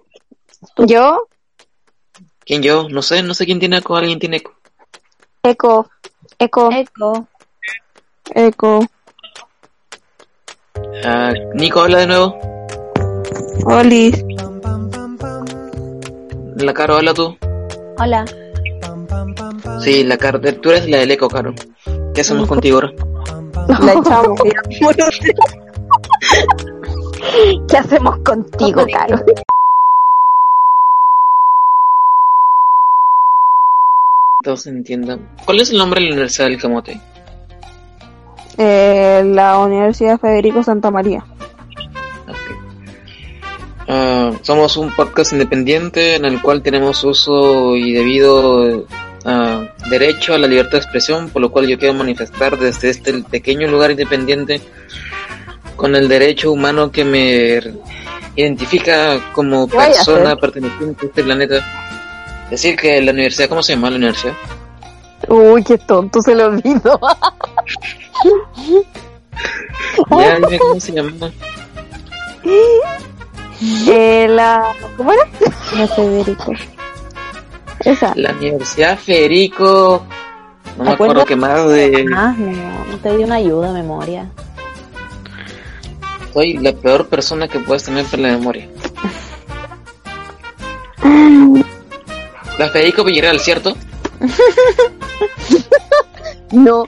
¿Quién? 0.78 0.88
¿Yo? 0.88 1.28
¿Quién 2.46 2.64
yo? 2.64 2.88
No 2.88 3.02
sé, 3.02 3.22
no 3.22 3.34
sé 3.34 3.46
quién 3.46 3.60
tiene 3.60 3.80
eco, 3.80 3.98
alguien 3.98 4.20
tiene 4.20 4.38
eco. 4.38 4.54
Eco. 5.44 5.90
Eco. 6.40 6.72
Eco. 6.72 7.28
Eco. 8.34 8.88
Ah, 11.04 11.34
Nico, 11.56 11.82
habla 11.82 11.98
de 11.98 12.08
nuevo. 12.08 12.40
Olis. 13.66 14.29
La 16.60 16.74
Caro, 16.74 16.98
habla 16.98 17.14
tú. 17.14 17.38
Hola. 18.00 18.26
Sí, 19.82 20.04
la 20.04 20.18
Caro, 20.18 20.42
tú 20.42 20.72
eres 20.72 20.90
la 20.90 20.98
del 20.98 21.12
eco, 21.12 21.30
Caro. 21.30 21.54
¿Qué 22.14 22.20
hacemos 22.20 22.50
contigo 22.50 22.80
ahora? 22.80 22.92
La 23.80 23.94
echamos. 23.94 24.42
¿Qué 27.70 27.78
hacemos 27.78 28.18
contigo, 28.20 28.86
Caro? 28.92 29.24
Todos 34.44 34.68
entiendan. 34.68 35.30
¿Cuál 35.46 35.62
es 35.62 35.72
el 35.72 35.78
nombre 35.78 36.02
de 36.02 36.08
la 36.08 36.14
Universidad 36.14 36.48
del 36.48 36.62
Camote? 36.62 37.00
Eh, 38.58 39.24
la 39.26 39.60
Universidad 39.60 40.20
Federico 40.20 40.62
Santa 40.62 40.92
María. 40.92 41.24
Ah, 43.92 44.32
somos 44.44 44.78
un 44.78 44.96
podcast 44.96 45.34
independiente 45.34 46.14
en 46.14 46.24
el 46.24 46.44
cual 46.44 46.62
tenemos 46.62 47.04
uso 47.04 47.76
y 47.76 47.94
debido 47.94 48.86
ah, 49.26 49.66
derecho 49.90 50.36
a 50.36 50.38
la 50.38 50.46
libertad 50.46 50.74
de 50.74 50.78
expresión, 50.78 51.30
por 51.30 51.42
lo 51.42 51.50
cual 51.50 51.68
yo 51.68 51.80
quiero 51.80 51.96
manifestar 51.96 52.60
desde 52.60 52.92
este 52.92 53.24
pequeño 53.24 53.68
lugar 53.68 53.90
independiente 53.90 54.62
con 55.76 55.96
el 55.96 56.08
derecho 56.08 56.52
humano 56.52 56.92
que 56.92 57.04
me 57.04 57.64
identifica 58.36 59.20
como 59.34 59.68
¿Qué 59.68 59.78
vaya 59.78 59.90
a 59.90 60.06
persona 60.06 60.36
perteneciente 60.36 61.08
a 61.08 61.10
este 61.10 61.24
planeta. 61.24 62.48
Decir 62.52 62.76
que 62.76 63.02
la 63.02 63.12
universidad, 63.12 63.50
¿cómo 63.50 63.64
se 63.64 63.74
llama 63.74 63.90
la 63.90 63.96
universidad? 63.98 64.34
Uy, 65.30 65.64
qué 65.64 65.80
tonto, 65.80 66.22
se 66.22 66.36
lo 66.36 66.46
olvidó. 66.46 67.00
Ya, 70.12 70.38
cómo 70.60 70.80
se 70.80 70.92
llama. 70.92 71.32
eh, 73.62 74.28
la... 74.30 74.74
¿Cómo 74.98 75.12
era? 75.12 75.24
De 75.78 75.88
Federico. 75.88 76.54
Esa. 77.82 78.14
La 78.16 78.32
Universidad 78.34 78.98
Federico. 78.98 80.06
No 80.78 80.84
me 80.84 80.90
¿Te 80.90 80.94
acuerdo 80.94 81.26
qué 81.26 81.36
más 81.36 81.68
de. 81.70 82.06
Ah, 82.16 82.34
no, 82.38 82.86
no 82.86 82.98
te 83.02 83.18
di 83.18 83.24
una 83.24 83.36
ayuda, 83.36 83.72
memoria. 83.74 84.30
Soy 86.34 86.58
la 86.58 86.74
peor 86.74 87.08
persona 87.08 87.48
que 87.48 87.60
puedes 87.60 87.84
tener 87.84 88.06
para 88.06 88.24
la 88.24 88.38
memoria. 88.38 88.70
La 92.58 92.70
Federico 92.70 93.04
Villarreal, 93.04 93.40
¿cierto? 93.40 93.76
No. 96.52 96.84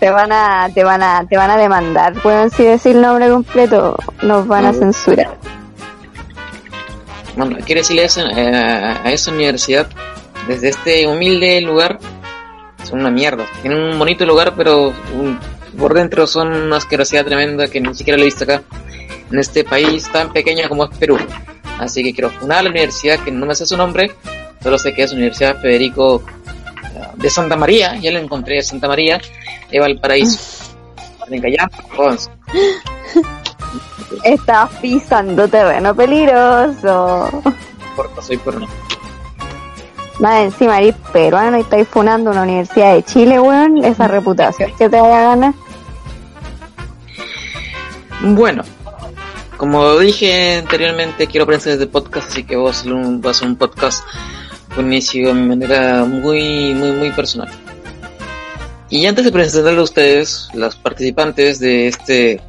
Te 0.00 0.10
van 0.10 0.32
a, 0.32 0.68
te 0.72 0.82
van 0.82 1.02
a, 1.02 1.26
te 1.28 1.36
van 1.36 1.50
a 1.50 1.56
demandar, 1.58 2.14
pueden 2.22 2.50
si 2.50 2.64
decir 2.64 2.96
nombre 2.96 3.28
completo, 3.28 3.96
nos 4.22 4.46
van 4.46 4.64
a 4.66 4.72
Mm. 4.72 4.78
censurar. 4.78 5.36
Bueno, 7.36 7.56
quiero 7.64 7.80
decirle 7.80 8.02
a 8.02 8.06
esa, 8.06 8.22
a- 8.22 9.12
esa 9.12 9.30
universidad, 9.30 9.86
desde 10.48 10.70
este 10.70 11.06
humilde 11.06 11.60
lugar, 11.60 11.98
son 12.84 13.00
una 13.00 13.10
mierda. 13.10 13.44
Tienen 13.62 13.78
un 13.78 13.98
bonito 13.98 14.24
lugar, 14.26 14.54
pero 14.56 14.88
un- 15.14 15.38
por 15.78 15.94
dentro 15.94 16.26
son 16.26 16.48
una 16.52 16.78
asquerosidad 16.78 17.24
tremenda 17.24 17.68
que 17.68 17.80
ni 17.80 17.94
siquiera 17.94 18.16
lo 18.16 18.22
he 18.22 18.26
visto 18.26 18.44
acá, 18.44 18.62
en 19.30 19.38
este 19.38 19.64
país 19.64 20.10
tan 20.10 20.32
pequeño 20.32 20.68
como 20.68 20.84
es 20.84 20.96
Perú. 20.98 21.18
Así 21.78 22.02
que 22.02 22.12
quiero 22.12 22.30
fundar 22.30 22.64
la 22.64 22.70
universidad, 22.70 23.20
que 23.20 23.30
no 23.30 23.46
me 23.46 23.54
sé 23.54 23.64
su 23.64 23.76
nombre, 23.76 24.10
solo 24.62 24.76
sé 24.78 24.92
que 24.92 25.04
es 25.04 25.12
Universidad 25.12 25.60
Federico 25.60 26.22
eh, 26.26 26.39
de 27.16 27.30
Santa 27.30 27.56
María, 27.56 27.96
ya 27.96 28.10
la 28.10 28.20
encontré, 28.20 28.62
Santa 28.62 28.88
María, 28.88 29.20
de 29.70 29.80
Valparaíso. 29.80 30.64
Venga, 31.28 31.48
ya, 31.48 31.70
jódanse. 31.94 32.30
Estás 34.24 34.70
pisando 34.80 35.48
terreno 35.48 35.94
peligroso. 35.94 37.28
No 37.32 37.54
importa, 37.90 38.22
soy 38.22 38.36
peruano. 38.38 38.68
Más 40.18 40.42
encima 40.42 40.78
eres 40.78 40.96
peruano 41.12 41.56
y 41.56 41.60
estáis 41.60 41.88
funando 41.88 42.30
una 42.30 42.42
universidad 42.42 42.94
de 42.94 43.02
Chile, 43.04 43.40
weón. 43.40 43.82
Esa 43.84 44.06
reputación 44.06 44.70
que 44.76 44.88
te 44.88 45.00
vaya 45.00 45.18
a 45.18 45.36
ganar. 45.36 45.54
Bueno, 48.22 48.62
como 49.56 49.98
dije 49.98 50.58
anteriormente, 50.58 51.26
quiero 51.26 51.44
aprender 51.44 51.72
desde 51.72 51.86
podcast, 51.86 52.30
así 52.30 52.44
que 52.44 52.56
voy 52.56 52.68
a 52.68 52.70
hacer 52.70 52.92
un, 52.92 53.20
voy 53.20 53.28
a 53.28 53.32
hacer 53.32 53.48
un 53.48 53.56
podcast 53.56 54.04
con 54.74 54.86
inicio 54.86 55.28
de 55.28 55.34
manera 55.34 56.04
muy, 56.04 56.74
muy, 56.74 56.92
muy 56.92 57.10
personal. 57.10 57.48
Y 58.88 59.06
antes 59.06 59.24
de 59.24 59.32
presentarle 59.32 59.78
a 59.78 59.84
ustedes, 59.84 60.48
los 60.54 60.74
participantes 60.76 61.60
de 61.60 61.88
este 61.88 62.40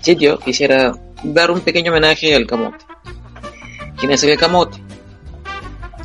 sitio, 0.00 0.38
quisiera 0.38 0.92
dar 1.24 1.50
un 1.50 1.60
pequeño 1.60 1.90
homenaje 1.90 2.34
al 2.34 2.46
Camote. 2.46 2.84
¿Quién 3.98 4.12
es 4.12 4.22
el 4.22 4.38
Camote? 4.38 4.78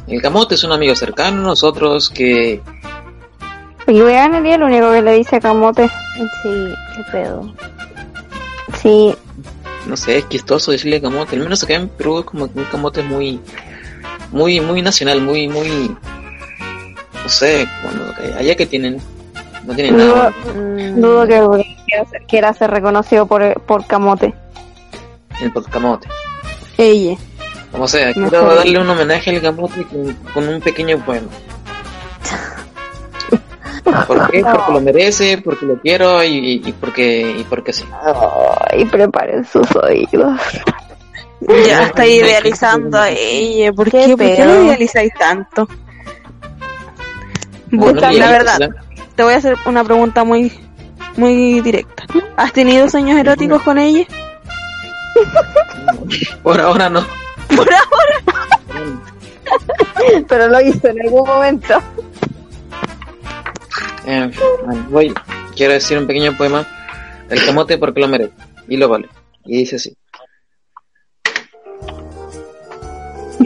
El 0.07 0.22
Camote 0.22 0.56
es 0.56 0.63
un 0.63 0.72
amigo 0.72 0.95
cercano 0.95 1.41
a 1.41 1.45
nosotros 1.47 2.09
que 2.09 2.62
Y 3.88 4.01
weón, 4.01 4.35
el 4.35 4.45
el 4.45 4.63
único 4.63 4.91
que 4.91 5.01
le 5.01 5.13
dice 5.13 5.39
camote. 5.39 5.88
Sí, 6.41 6.50
qué 6.95 7.03
pedo. 7.12 7.53
Sí, 8.81 9.13
no 9.85 9.95
sé, 9.95 10.18
es 10.18 10.29
chistoso 10.29 10.72
decirle 10.72 11.01
camote. 11.01 11.35
Al 11.35 11.44
menos 11.44 11.63
acá 11.63 11.75
en 11.75 11.89
Perú 11.89 12.19
es 12.19 12.25
como 12.25 12.51
que 12.51 12.59
un 12.59 12.66
camote 12.66 13.03
muy, 13.03 13.39
muy, 14.31 14.59
muy 14.59 14.81
nacional, 14.81 15.21
muy, 15.21 15.47
muy, 15.47 15.95
no 17.23 17.29
sé, 17.29 17.67
bueno, 17.83 18.03
allá 18.38 18.55
que 18.55 18.65
tienen, 18.65 18.99
no 19.65 19.73
tienen 19.73 19.97
dudo, 19.97 20.15
nada 20.15 20.33
Mm, 20.55 21.01
dudo 21.01 21.27
que 21.57 21.75
quiera 21.85 22.05
ser, 22.05 22.21
quiera 22.27 22.53
ser 22.53 22.71
reconocido 22.71 23.25
por, 23.25 23.61
por 23.61 23.85
camote. 23.85 24.33
el 25.41 25.51
camote. 25.65 26.07
Ella. 26.77 27.17
Como 27.71 27.88
sea, 27.88 28.07
Mejor. 28.07 28.29
quiero 28.29 28.55
darle 28.55 28.79
un 28.79 28.89
homenaje 28.89 29.29
al 29.35 29.41
camote 29.41 29.83
con, 29.85 30.13
con 30.33 30.47
un 30.47 30.61
pequeño 30.61 30.97
poema. 31.05 31.27
¿Por 34.07 34.29
qué? 34.31 34.41
Porque 34.51 34.71
lo 34.73 34.81
merece, 34.81 35.38
porque 35.39 35.65
lo 35.65 35.79
quiero 35.79 36.23
y, 36.23 36.61
y 36.65 36.71
porque, 36.73 37.35
y 37.39 37.44
porque 37.44 37.71
sí. 37.73 37.85
Ay, 38.69 38.85
preparen 38.85 39.45
sus 39.45 39.67
oídos. 39.75 40.39
Ya 41.41 41.83
está 41.83 42.05
idealizando 42.05 42.97
a 42.97 43.09
ella. 43.09 43.71
¿Por 43.73 43.91
¿Qué 43.91 44.05
qué? 44.05 44.09
¿Por 44.09 44.25
qué 44.25 44.63
idealizáis 44.65 45.13
tanto? 45.13 45.67
Busca, 47.71 48.11
la 48.11 48.31
verdad, 48.31 48.69
te 49.15 49.23
voy 49.23 49.33
a 49.33 49.37
hacer 49.37 49.55
una 49.65 49.83
pregunta 49.83 50.23
muy, 50.23 50.51
muy 51.17 51.61
directa. 51.61 52.05
¿Has 52.37 52.53
tenido 52.53 52.89
sueños 52.89 53.19
eróticos 53.19 53.61
con 53.61 53.77
ella? 53.77 54.05
Por 56.43 56.59
ahora 56.61 56.89
no. 56.89 57.05
Por 57.55 57.67
ahora. 57.73 59.01
Pero 60.27 60.47
lo 60.47 60.61
hizo 60.61 60.87
en 60.87 61.01
algún 61.01 61.27
momento. 61.27 61.81
Eh, 64.05 64.31
voy, 64.89 65.13
quiero 65.55 65.73
decir 65.73 65.97
un 65.97 66.07
pequeño 66.07 66.37
poema. 66.37 66.65
El 67.29 67.43
camote 67.43 67.77
porque 67.77 67.99
lo 67.99 68.07
merece 68.07 68.31
y 68.69 68.77
lo 68.77 68.87
vale. 68.87 69.09
Y 69.43 69.57
dice 69.57 69.75
así. 69.75 69.97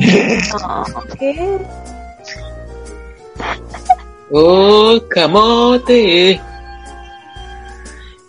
¿Qué? 0.01 1.59
Oh, 4.33 4.97
camote, 5.09 6.39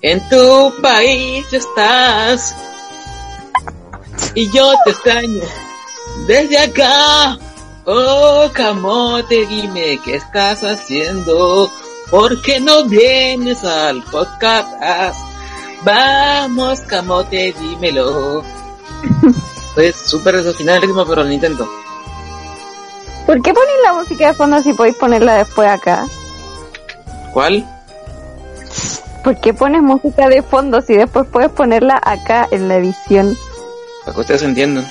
en 0.00 0.28
tu 0.28 0.74
país 0.82 1.46
estás 1.52 2.56
y 4.34 4.50
yo 4.50 4.72
te 4.84 4.90
extraño 4.90 5.44
desde 6.26 6.58
acá. 6.58 7.38
Oh, 7.84 8.50
camote, 8.52 9.46
dime 9.46 10.00
qué 10.04 10.16
estás 10.16 10.64
haciendo, 10.64 11.70
¿por 12.10 12.42
qué 12.42 12.58
no 12.58 12.84
vienes 12.86 13.62
al 13.62 14.02
podcast? 14.02 15.20
Vamos, 15.84 16.80
camote, 16.80 17.54
dímelo. 17.60 18.42
Es 19.76 19.96
súper 19.96 20.36
desafinado 20.42 20.76
el 20.78 20.82
ritmo, 20.88 21.04
pero 21.06 21.24
lo 21.24 21.30
intento. 21.32 21.68
¿Por 23.26 23.40
qué 23.40 23.52
ponéis 23.54 23.78
la 23.84 23.92
música 23.94 24.28
de 24.28 24.34
fondo 24.34 24.60
si 24.62 24.72
podéis 24.72 24.96
ponerla 24.96 25.34
después 25.38 25.68
acá? 25.68 26.06
¿Cuál? 27.32 27.66
¿Por 29.24 29.40
qué 29.40 29.54
pones 29.54 29.82
música 29.82 30.28
de 30.28 30.42
fondo 30.42 30.82
si 30.82 30.94
después 30.94 31.26
puedes 31.30 31.50
ponerla 31.50 32.00
acá 32.02 32.48
en 32.50 32.68
la 32.68 32.76
edición? 32.76 33.36
Para 34.04 34.14
que 34.14 34.20
ustedes 34.20 34.42
entiendan. 34.42 34.86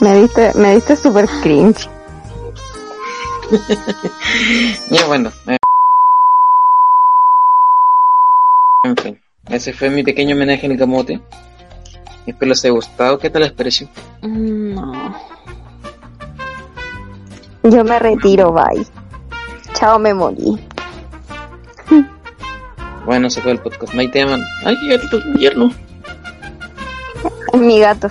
Me 0.00 0.14
diste, 0.20 0.52
me 0.54 0.74
diste 0.74 0.96
super 0.96 1.26
cringe. 1.42 1.88
Ya 4.90 5.06
bueno. 5.06 5.32
eh. 5.46 5.56
En 8.84 8.96
fin, 8.96 9.20
ese 9.48 9.72
fue 9.72 9.90
mi 9.90 10.02
pequeño 10.02 10.36
homenaje 10.36 10.66
en 10.66 10.72
el 10.72 10.78
camote. 10.78 11.20
Espero 12.30 12.50
les 12.50 12.64
haya 12.64 12.72
gustado. 12.72 13.18
¿Qué 13.18 13.28
tal 13.30 13.42
les 13.42 13.52
pareció? 13.52 13.88
Mm, 14.22 14.74
No. 14.74 15.14
Yo 17.62 17.84
me 17.84 17.98
retiro, 17.98 18.52
bye. 18.52 18.86
Chao, 19.74 19.98
me 19.98 20.14
morí. 20.14 20.58
Bueno, 23.04 23.28
se 23.30 23.40
fue 23.42 23.52
el 23.52 23.58
podcast. 23.58 23.92
No 23.94 24.00
hay 24.00 24.08
tema. 24.08 24.38
Ay, 24.64 24.76
qué 24.80 24.96
gatito 24.96 25.20
tierno. 25.34 25.70
Es 27.52 27.60
mi 27.60 27.80
gato. 27.80 28.08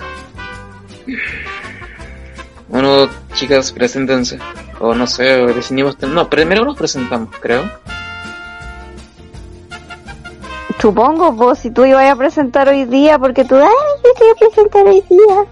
Bueno, 2.68 3.08
chicas, 3.34 3.72
preséntense. 3.72 4.38
O 4.78 4.94
no 4.94 5.06
sé, 5.06 5.24
decidimos. 5.24 5.98
No, 6.02 6.28
primero 6.30 6.64
nos 6.64 6.76
presentamos, 6.76 7.30
creo. 7.40 7.62
Supongo 10.80 11.32
vos, 11.32 11.58
si 11.58 11.70
tú 11.70 11.84
ibas 11.84 12.10
a 12.10 12.16
presentar 12.16 12.68
hoy 12.68 12.86
día, 12.86 13.18
porque 13.18 13.44
tú, 13.44 13.56
ay, 13.56 13.68
yo 14.02 14.10
quiero 14.16 14.34
presentar 14.36 14.86
hoy 14.86 15.04
día. 15.10 15.44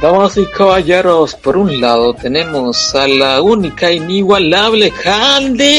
Damas 0.00 0.36
y 0.38 0.46
caballeros, 0.46 1.34
por 1.34 1.56
un 1.56 1.80
lado 1.80 2.14
tenemos 2.14 2.94
a 2.94 3.06
la 3.06 3.42
única, 3.42 3.92
inigualable 3.92 4.92
Handy. 5.04 5.78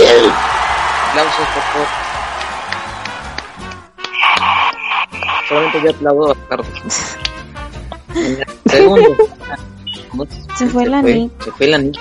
Aplausos, 1.10 1.48
por 1.54 1.64
favor. 1.64 1.88
Solamente 5.50 5.82
yo 5.84 5.90
aplaudo 5.90 6.32
a. 6.32 6.36
Segundo. 8.70 9.18
Se 10.56 10.68
fue 10.68 10.86
la 10.86 11.02
Nick. 11.02 11.44
Se 11.44 11.52
fue 11.52 11.68
la 11.68 11.78
Nick. 11.80 12.00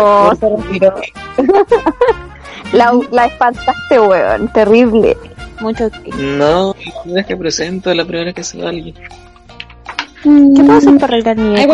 Oh, 0.00 0.32
se 0.38 0.48
retiró. 0.48 0.94
la, 2.72 2.92
la 3.10 3.26
espantaste, 3.26 3.98
weón. 3.98 4.48
Terrible. 4.52 5.16
Mucho 5.60 5.90
que. 5.90 6.10
No, 6.10 6.74
vez 7.04 7.26
que 7.26 7.36
presento 7.36 7.90
es 7.90 7.96
la 7.96 8.04
primera 8.04 8.32
que 8.32 8.44
se 8.44 8.60
va 8.62 8.68
alguien. 8.70 8.94
¿Qué 8.94 10.62
puedo 10.64 10.72
hacer 10.78 10.94
para 10.98 11.14
arreglar 11.14 11.36
mi 11.36 11.56
Ay. 11.56 11.66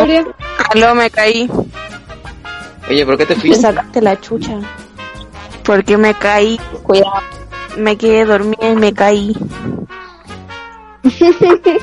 Aló, 0.71 0.95
me 0.95 1.09
caí. 1.09 1.49
Oye, 2.89 3.05
¿por 3.05 3.17
qué 3.17 3.25
te 3.25 3.33
Te 3.35 3.41
fuiste? 3.41 3.61
sacaste 3.61 4.01
la 4.01 4.19
chucha. 4.19 4.59
Porque 5.63 5.97
me 5.97 6.13
caí. 6.13 6.59
Cuidado. 6.83 7.11
Me 7.77 7.97
quedé 7.97 8.25
dormida 8.25 8.69
y 8.69 8.75
me 8.75 8.93
caí. 8.93 9.35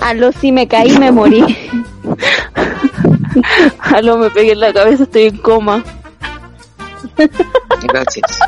Aló, 0.00 0.30
si 0.32 0.52
me 0.52 0.68
caí, 0.68 0.98
me 0.98 1.10
morí. 1.10 1.44
Aló, 3.80 4.18
me 4.18 4.30
pegué 4.30 4.52
en 4.52 4.60
la 4.60 4.72
cabeza, 4.72 5.04
estoy 5.04 5.24
en 5.24 5.38
coma. 5.38 5.82
Gracias. 7.82 8.38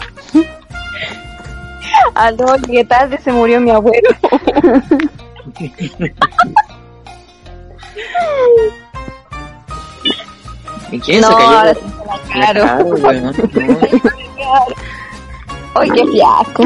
Aló, 2.14 2.46
¿qué 2.66 2.84
tarde 2.84 3.18
se 3.18 3.32
murió 3.32 3.60
mi 3.60 3.70
abuelo? 3.70 4.08
¿Y 10.90 11.00
quién 11.00 11.20
no, 11.20 11.28
se 11.28 11.34
cayó? 11.34 11.74
sí 11.74 11.88
la 12.06 12.52
claro. 12.52 12.96
Claro, 12.96 12.96
no. 13.22 13.32
Ay, 15.74 15.90
qué 15.90 16.06
fiasco. 16.06 16.62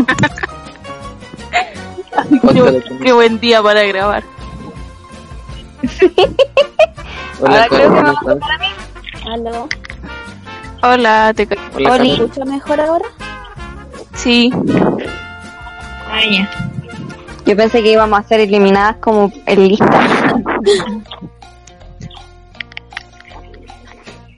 Qué 3.03 3.13
buen 3.13 3.41
día 3.41 3.63
para 3.63 3.83
grabar. 3.85 4.23
Hola, 7.41 7.65
Ahora 7.65 7.69
creo 7.69 7.95
que 7.95 8.01
¿cómo 8.01 8.33
estás? 8.33 8.51
Aló. 9.27 9.69
Hola, 10.83 11.33
te. 11.35 11.49
Hola, 11.75 11.99
¿Me 11.99 12.13
escucha 12.13 12.45
mejor 12.45 12.81
ahora? 12.81 13.07
Sí. 14.23 14.53
Yo 17.47 17.57
pensé 17.57 17.83
que 17.83 17.93
íbamos 17.93 18.19
a 18.19 18.23
ser 18.23 18.41
eliminadas 18.41 18.97
como 18.97 19.33
en 19.47 19.69
lista. 19.69 20.01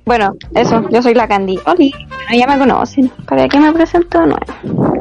Bueno, 0.04 0.34
eso, 0.54 0.88
yo 0.90 1.02
soy 1.02 1.14
la 1.14 1.28
Candy. 1.28 1.58
Oli, 1.66 1.92
bueno, 2.08 2.38
ya 2.38 2.46
me 2.46 2.58
conocen. 2.58 3.08
¿Para 3.26 3.48
qué 3.48 3.58
me 3.58 3.72
presento 3.72 4.20
de 4.20 4.26
nuevo? 4.28 4.96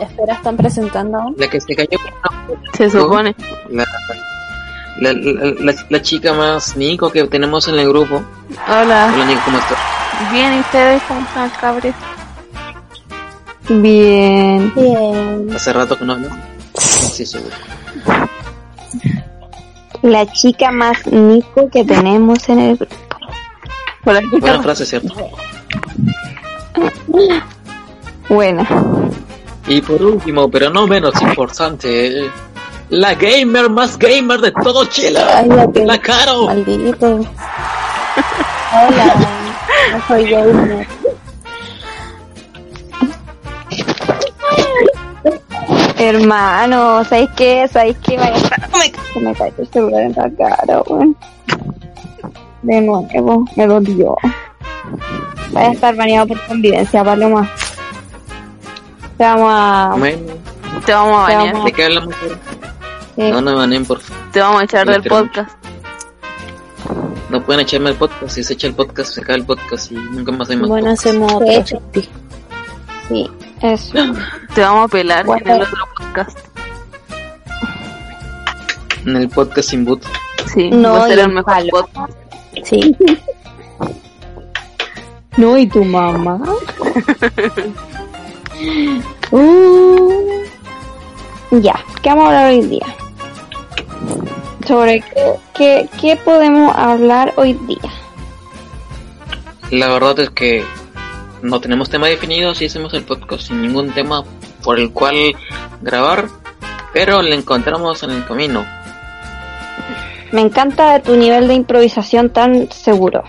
Espera, 0.00 0.34
están 0.34 0.56
presentando 0.56 1.18
aún. 1.18 1.34
La 1.38 1.48
que 1.48 1.60
se 1.60 1.74
cayó 1.74 1.98
Se 2.74 2.90
supone. 2.90 3.34
la, 3.70 3.84
la, 5.00 5.12
la, 5.12 5.54
la, 5.60 5.74
la 5.88 6.02
chica 6.02 6.32
más 6.32 6.76
Nico 6.76 7.10
que 7.10 7.24
tenemos 7.24 7.68
en 7.68 7.78
el 7.78 7.88
grupo. 7.88 8.22
Hola. 8.68 9.10
Hola 9.14 9.24
Nico, 9.26 9.40
¿cómo 9.44 9.58
estás? 9.58 9.78
Bien, 10.32 10.54
¿y 10.54 10.60
ustedes 10.60 11.02
cómo 11.08 11.20
están, 11.20 11.50
cabres? 11.60 11.94
Bien. 13.68 14.72
Bien. 14.74 15.48
Hace 15.54 15.72
rato 15.72 15.98
que 15.98 16.04
no 16.04 16.14
hablas. 16.14 16.32
Sí, 16.74 17.26
seguro. 17.26 17.54
La 20.02 20.30
chica 20.32 20.72
más 20.72 21.06
Nico 21.06 21.70
que 21.70 21.84
tenemos 21.84 22.48
en 22.48 22.58
el 22.58 22.76
grupo. 22.76 22.96
Hola, 24.04 24.20
Buena 24.40 24.62
frase, 24.62 24.84
¿cierto? 24.84 25.14
Buena. 28.28 28.66
Y 29.68 29.80
por 29.80 30.02
último, 30.02 30.50
pero 30.50 30.70
no 30.70 30.88
menos 30.88 31.20
importante, 31.22 32.28
la 32.88 33.14
gamer 33.14 33.70
más 33.70 33.96
gamer 33.96 34.40
de 34.40 34.50
todo 34.50 34.84
Chile. 34.86 35.20
Cállate. 35.24 35.86
La 35.86 35.98
Caro. 36.00 36.46
Maldito. 36.46 37.06
Hola. 38.72 39.14
No 39.92 40.06
soy 40.08 40.24
gamer. 40.28 40.86
Hermano, 46.02 47.04
¿sabéis 47.04 47.30
qué? 47.36 47.68
¿Sabéis 47.68 47.96
qué? 48.02 48.16
Vaya, 48.16 48.36
se 49.12 49.20
me 49.20 49.34
cae 49.34 49.52
el 49.58 49.68
celular 49.68 50.02
en 50.02 50.12
la 50.14 50.30
cara, 50.36 50.82
weón. 50.88 51.16
De 52.62 52.80
nuevo, 52.80 53.44
me 53.56 53.66
dolió. 53.66 54.16
Vaya 55.52 55.68
a 55.68 55.72
estar 55.72 55.94
baneado 55.94 56.26
por 56.26 56.46
convivencia, 56.46 57.04
Paloma. 57.04 57.48
Te 59.16 59.24
vamos 59.24 59.48
a... 59.52 59.94
Bueno, 59.96 60.18
Te 60.84 60.92
vamos 60.92 61.22
a 61.22 61.26
Te 61.26 61.36
bañar. 61.36 61.52
vamos 61.52 61.64
¿de 61.66 61.72
qué 61.72 61.84
hablamos 61.84 62.14
ahora? 62.22 62.36
sí. 63.16 63.30
No, 63.30 63.40
no 63.40 63.56
banen, 63.56 63.84
por 63.84 64.00
favor. 64.00 64.22
Te 64.32 64.40
vamos 64.40 64.60
a 64.60 64.64
echar 64.64 64.86
del 64.88 65.02
podcast. 65.04 65.50
No 67.30 67.42
pueden 67.44 67.60
echarme 67.60 67.90
el 67.90 67.96
podcast. 67.96 68.28
Si 68.34 68.42
se 68.42 68.54
echa 68.54 68.66
el 68.66 68.74
podcast, 68.74 69.12
se 69.14 69.20
acaba 69.20 69.36
el 69.38 69.44
podcast 69.46 69.92
y 69.92 69.94
nunca 69.94 70.32
más 70.32 70.50
hay 70.50 70.56
más 70.56 70.68
Bueno, 70.68 70.86
podcast. 70.90 71.06
hacemos 71.06 71.32
otro. 71.32 71.82
Sí, 73.08 73.30
eso. 73.60 73.92
Te 74.54 74.60
vamos 74.62 74.84
a 74.84 74.88
pelar 74.88 75.24
Bueno. 75.26 75.42
en 75.46 75.56
el 75.56 75.62
otro 75.62 75.86
podcast. 76.12 76.38
En 79.06 79.16
el 79.16 79.28
podcast 79.28 79.70
sin 79.70 79.84
boot. 79.84 80.02
Sí, 80.52 80.70
No, 80.70 80.92
va 80.92 81.04
a 81.06 81.08
ser 81.08 81.18
el 81.20 81.28
mejor 81.32 81.44
palo. 81.52 81.70
podcast. 81.70 82.12
Sí. 82.64 82.96
No, 85.36 85.56
¿y 85.58 85.66
tu 85.66 85.84
mamá? 85.84 86.40
Uh, 89.32 90.42
ya, 91.50 91.74
¿qué 92.02 92.10
vamos 92.10 92.24
a 92.26 92.28
hablar 92.28 92.50
hoy 92.52 92.60
día? 92.66 92.86
Sobre 94.68 95.00
qué, 95.00 95.32
qué, 95.54 95.88
qué 96.00 96.16
podemos 96.16 96.72
hablar 96.76 97.32
hoy 97.36 97.54
día. 97.66 97.90
La 99.70 99.88
verdad 99.88 100.20
es 100.20 100.30
que 100.30 100.62
no 101.40 101.60
tenemos 101.60 101.88
tema 101.90 102.06
definido, 102.08 102.50
así 102.50 102.66
hacemos 102.66 102.92
el 102.94 103.04
podcast 103.04 103.48
sin 103.48 103.62
ningún 103.62 103.90
tema 103.92 104.22
por 104.62 104.78
el 104.78 104.92
cual 104.92 105.34
grabar, 105.80 106.26
pero 106.92 107.22
le 107.22 107.34
encontramos 107.34 108.02
en 108.02 108.10
el 108.10 108.24
camino. 108.24 108.64
Me 110.30 110.40
encanta 110.40 111.00
tu 111.00 111.16
nivel 111.16 111.48
de 111.48 111.54
improvisación 111.54 112.30
tan 112.30 112.70
seguro. 112.70 113.22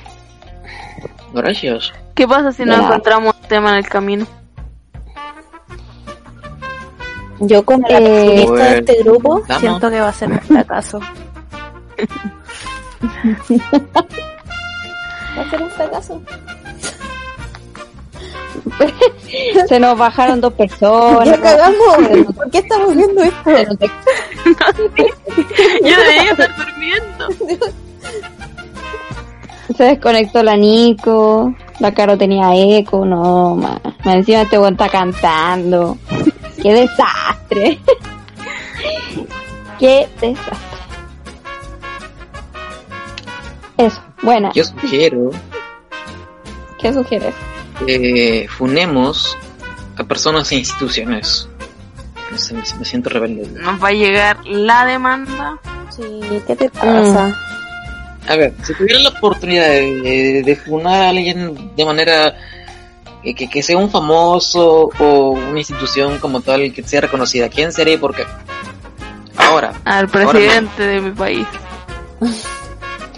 Gracias. 1.34 1.92
¿Qué 2.16 2.28
pasa 2.28 2.52
si 2.52 2.64
no 2.64 2.76
encontramos 2.76 3.36
un 3.42 3.48
tema 3.48 3.72
en 3.72 3.76
el 3.78 3.90
camino? 3.90 4.28
Yo 7.40 7.66
como 7.66 7.88
la 7.90 8.00
Eh, 8.00 8.46
de 8.48 8.78
este 8.78 9.04
grupo, 9.04 9.42
siento 9.60 9.90
que 9.90 10.00
va 10.00 10.10
a 10.10 10.14
ser 10.14 10.32
un 10.32 10.40
fracaso. 10.40 11.00
¿Va 15.38 15.42
a 15.42 15.50
ser 15.50 15.62
un 15.62 15.70
fracaso? 15.72 16.22
Se 19.68 19.80
nos 19.80 19.98
bajaron 19.98 20.42
dos 20.42 20.54
personas. 20.54 21.26
Ya 21.26 21.42
cagamos. 21.42 22.36
¿Por 22.36 22.52
qué 22.52 22.60
estamos 22.60 22.96
viendo 22.96 23.24
esto? 23.24 23.52
Yo 25.84 25.98
debería 25.98 26.32
estar 26.32 26.56
durmiendo. 26.56 27.28
Se 29.76 29.84
desconectó 29.84 30.44
la 30.44 30.56
Nico. 30.56 31.54
La 31.80 31.94
Caro 31.94 32.18
tenía 32.18 32.54
eco. 32.56 33.06
No, 33.06 33.56
más. 33.56 33.80
Encima 34.06 34.42
este 34.44 34.60
weón 34.60 34.74
está 34.74 34.90
cantando. 34.90 35.98
¡Qué 36.62 36.74
desastre! 36.74 37.80
Qué 39.80 40.08
desastre. 40.22 40.58
Eso, 43.78 44.02
buena. 44.22 44.52
Yo 44.54 44.64
sugiero 44.64 45.32
¿Qué 46.80 46.94
sugieres? 46.94 47.34
Que 47.86 48.48
funemos 48.50 49.38
a 49.98 50.04
personas 50.04 50.52
e 50.52 50.56
instituciones. 50.56 51.48
No 52.32 52.38
sé, 52.38 52.54
me, 52.54 52.64
me 52.80 52.86
siento 52.86 53.10
rebelde. 53.10 53.48
Nos 53.60 53.84
va 53.84 53.90
a 53.90 53.92
llegar 53.92 54.46
la 54.46 54.86
demanda. 54.86 55.60
Sí, 55.96 56.04
¿qué 56.48 56.56
te 56.56 56.70
pasa? 56.70 57.38
A 58.28 58.36
ver, 58.36 58.54
si 58.64 58.74
tuviera 58.74 59.00
la 59.00 59.10
oportunidad 59.10 59.68
de, 59.68 60.02
de, 60.02 60.44
de 60.44 60.56
funar 60.56 61.04
a 61.04 61.10
alguien 61.10 61.76
de 61.76 61.86
manera 61.86 62.36
que, 63.22 63.36
que, 63.36 63.50
que 63.50 63.62
sea 63.62 63.78
un 63.78 63.90
famoso 63.90 64.90
o 65.00 65.32
una 65.32 65.60
institución 65.60 66.20
como 66.20 66.42
tal 66.42 66.74
que 66.74 66.84
sea 66.84 67.02
reconocida, 67.02 67.50
¿quién 67.50 67.72
sería 67.72 67.96
y 67.96 67.98
por 67.98 68.16
qué? 68.16 68.26
Ahora, 69.38 69.74
Al 69.86 70.08
presidente 70.08 70.84
de 70.84 71.02
mi 71.02 71.12
país. 71.12 71.48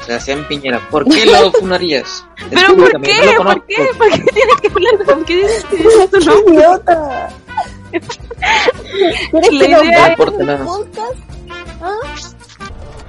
Sebastián 0.05 0.45
Piñera, 0.47 0.79
¿por 0.89 1.05
qué 1.05 1.25
lo 1.25 1.51
funarías? 1.59 2.25
¿Pero 2.49 2.75
por 2.75 3.01
qué? 3.01 3.13
no 3.25 3.33
lo 3.33 3.43
¿Por 3.43 3.65
qué? 3.65 3.89
¿Por 3.97 4.09
qué 4.11 4.23
tienes 4.31 4.55
que 4.61 4.67
hablar? 4.67 4.97
¿Por 5.05 5.25
qué 5.25 5.35
tienes 5.35 5.63
que 5.65 5.77
decir 5.77 6.09
tu 6.11 6.19
nombre? 6.19 6.53
¡Idiota! 6.53 7.29
¿Quieres 9.31 9.51
La 9.71 9.81
que 9.81 10.43
nada. 10.43 10.65
podcast? 10.65 11.15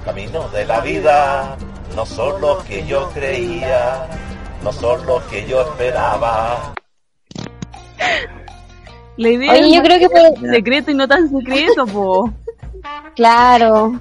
Caminos 0.05 0.51
de 0.53 0.65
la 0.65 0.79
vida 0.81 1.57
no 1.95 2.05
son 2.05 2.39
los 2.41 2.63
que 2.63 2.85
yo 2.87 3.09
creía, 3.13 4.07
no 4.63 4.71
son 4.71 5.05
los 5.05 5.21
que 5.25 5.45
yo 5.47 5.61
esperaba. 5.61 6.73
La 9.17 9.29
idea 9.29 9.51
Oye, 9.51 9.67
es 9.69 9.75
yo 9.75 9.81
creo 9.83 9.99
que 9.99 10.07
pod- 10.09 10.51
secreto 10.53 10.91
y 10.91 10.93
no 10.93 11.07
tan 11.07 11.29
secreto, 11.29 11.85
po. 11.87 12.31
Claro. 13.15 13.99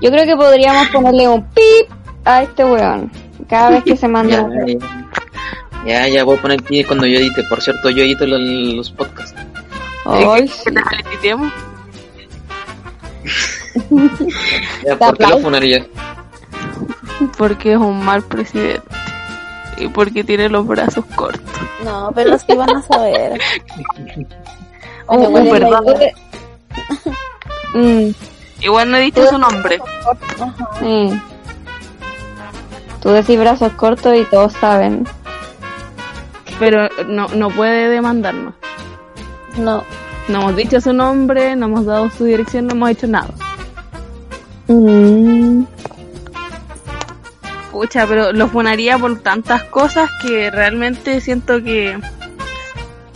Yo 0.00 0.10
creo 0.10 0.24
que 0.24 0.36
podríamos 0.36 0.88
ponerle 0.88 1.28
un 1.28 1.44
pip 1.50 1.90
a 2.24 2.42
este 2.42 2.64
weón. 2.64 3.10
Cada 3.48 3.70
vez 3.70 3.84
que 3.84 3.96
se 3.96 4.08
manda. 4.16 4.48
Ya, 4.48 4.66
ya, 4.66 4.78
ya, 5.86 6.08
ya 6.08 6.24
voy 6.24 6.38
a 6.38 6.42
poner 6.42 6.60
aquí 6.60 6.84
cuando 6.84 7.06
yo 7.06 7.18
edite. 7.18 7.42
Por 7.44 7.60
cierto, 7.60 7.90
yo 7.90 8.02
edito 8.02 8.26
los, 8.26 8.40
los 8.40 8.90
podcasts. 8.90 9.34
Ay, 10.04 10.50
Que 11.10 11.16
te. 11.28 11.52
Ya, 14.84 14.96
¿por? 14.96 15.16
Porque 17.36 17.72
es 17.72 17.78
un 17.78 18.04
mal 18.04 18.22
presidente. 18.22 18.82
Y 19.76 19.88
porque 19.88 20.24
tiene 20.24 20.48
los 20.48 20.66
brazos 20.66 21.04
cortos. 21.14 21.42
No, 21.84 22.10
pero 22.14 22.38
sí 22.38 22.54
van 22.54 22.76
a 22.76 22.82
saber. 22.82 23.40
bueno, 25.06 25.52
verdad. 25.52 25.80
Mm, 27.74 28.10
Igual 28.60 28.90
no 28.90 28.96
he 28.98 29.00
dicho 29.02 29.26
su 29.26 29.38
nombre. 29.38 29.80
mm. 30.80 31.12
Tú 33.00 33.10
decís 33.10 33.38
brazos 33.38 33.72
cortos 33.72 34.16
y 34.16 34.24
todos 34.24 34.52
saben. 34.54 35.06
Pero 36.58 36.88
no, 37.06 37.28
no 37.28 37.48
puede 37.50 37.88
demandarnos. 37.88 38.54
No, 39.56 39.82
No 40.28 40.40
hemos 40.42 40.56
dicho 40.56 40.80
su 40.80 40.92
nombre, 40.92 41.56
no 41.56 41.66
hemos 41.66 41.86
dado 41.86 42.10
su 42.10 42.24
dirección, 42.24 42.66
no 42.66 42.74
hemos 42.74 42.90
hecho 42.90 43.06
nada. 43.06 43.30
Mm, 44.68 45.64
Pucha, 47.72 48.06
pero 48.06 48.32
lo 48.32 48.46
funaría 48.48 48.98
por 48.98 49.20
tantas 49.20 49.64
cosas 49.64 50.10
que 50.22 50.50
realmente 50.50 51.20
siento 51.20 51.62
que 51.62 51.98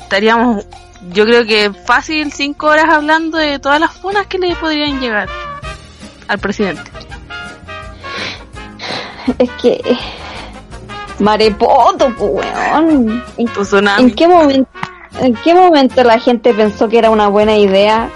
estaríamos, 0.01 0.65
yo 1.11 1.25
creo 1.25 1.45
que 1.45 1.73
fácil 1.73 2.33
cinco 2.33 2.67
horas 2.67 2.87
hablando 2.91 3.39
de 3.39 3.59
todas 3.59 3.81
las 3.81 3.93
funas 3.93 4.27
que 4.27 4.39
le 4.39 4.55
podrían 4.57 5.01
llegar 5.01 5.29
al 6.29 6.39
presidente. 6.39 6.91
es 9.39 9.51
que. 9.63 9.81
Marepoto, 11.19 12.13
weón. 12.19 13.23
¿En, 13.37 13.49
en 13.99 14.15
qué 14.15 14.27
momento, 14.27 14.71
¿En 15.21 15.35
qué 15.35 15.55
momento 15.55 16.03
la 16.03 16.19
gente 16.19 16.53
pensó 16.53 16.89
que 16.89 16.99
era 16.99 17.11
una 17.11 17.29
buena 17.29 17.57
idea 17.57 18.11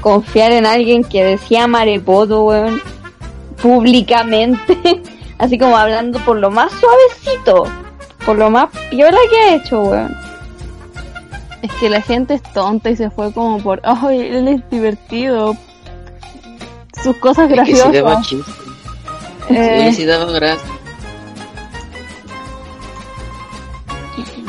confiar 0.00 0.52
en 0.52 0.66
alguien 0.66 1.04
que 1.04 1.24
decía 1.24 1.66
marepoto, 1.66 2.42
weón? 2.44 2.82
Públicamente. 3.62 5.02
Así 5.38 5.58
como 5.58 5.76
hablando 5.76 6.18
por 6.20 6.36
lo 6.36 6.50
más 6.50 6.72
suavecito. 6.72 7.64
Por 8.24 8.36
lo 8.36 8.50
más 8.50 8.68
piola 8.90 9.18
que 9.30 9.38
ha 9.38 9.54
hecho, 9.54 9.80
weón. 9.82 10.31
Es 11.62 11.72
que 11.74 11.88
la 11.88 12.00
gente 12.02 12.34
es 12.34 12.42
tonta 12.42 12.90
y 12.90 12.96
se 12.96 13.10
fue 13.10 13.32
como 13.32 13.58
por, 13.58 13.80
ay, 13.84 14.20
él 14.20 14.48
es 14.48 14.68
divertido. 14.70 15.56
Sus 17.02 17.16
cosas 17.16 17.50
Es 17.50 17.58
que 17.60 17.66
si 17.66 17.72
daba 17.78 17.90
graciosas. 17.92 18.26
chiste. 18.26 18.52
Eh, 19.50 19.88
Sí, 19.90 19.96
sí 19.96 20.04
daba 20.06 20.30
gracia. 20.32 20.70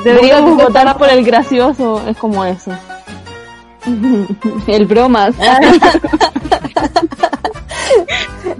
deberíamos 0.03 0.57
votar 0.57 0.97
por 0.97 1.09
el 1.09 1.23
gracioso, 1.23 2.01
es 2.07 2.17
como 2.17 2.43
eso. 2.45 2.71
El 4.67 4.85
bromas. 4.85 5.33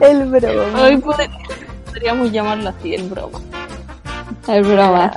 el 0.01 0.25
broma. 0.25 0.81
Hoy 0.81 0.97
pod- 0.97 1.29
podríamos 1.85 2.31
llamarlo 2.31 2.69
así, 2.69 2.93
el 2.95 3.03
broma. 3.09 3.39
El 4.47 4.63
bromas. 4.63 5.15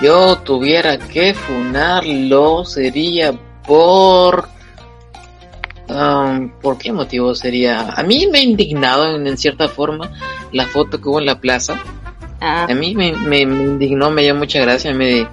Yo 0.00 0.36
tuviera 0.38 0.98
que 0.98 1.34
funarlo, 1.34 2.64
sería 2.64 3.32
por... 3.66 4.48
Um, 5.88 6.50
¿Por 6.60 6.76
qué 6.76 6.92
motivo 6.92 7.34
sería? 7.34 7.90
A 7.90 8.02
mí 8.02 8.26
me 8.30 8.38
ha 8.38 8.42
indignado 8.42 9.16
en, 9.16 9.26
en 9.26 9.38
cierta 9.38 9.68
forma 9.68 10.12
la 10.52 10.66
foto 10.66 11.00
que 11.00 11.08
hubo 11.08 11.18
en 11.18 11.26
la 11.26 11.40
plaza. 11.40 11.80
Ah, 12.40 12.66
A 12.68 12.74
mí 12.74 12.94
me, 12.94 13.12
me, 13.12 13.46
me 13.46 13.64
indignó, 13.64 14.10
me 14.10 14.22
dio 14.22 14.34
mucha 14.34 14.60
gracia, 14.60 14.92
me, 14.92 15.26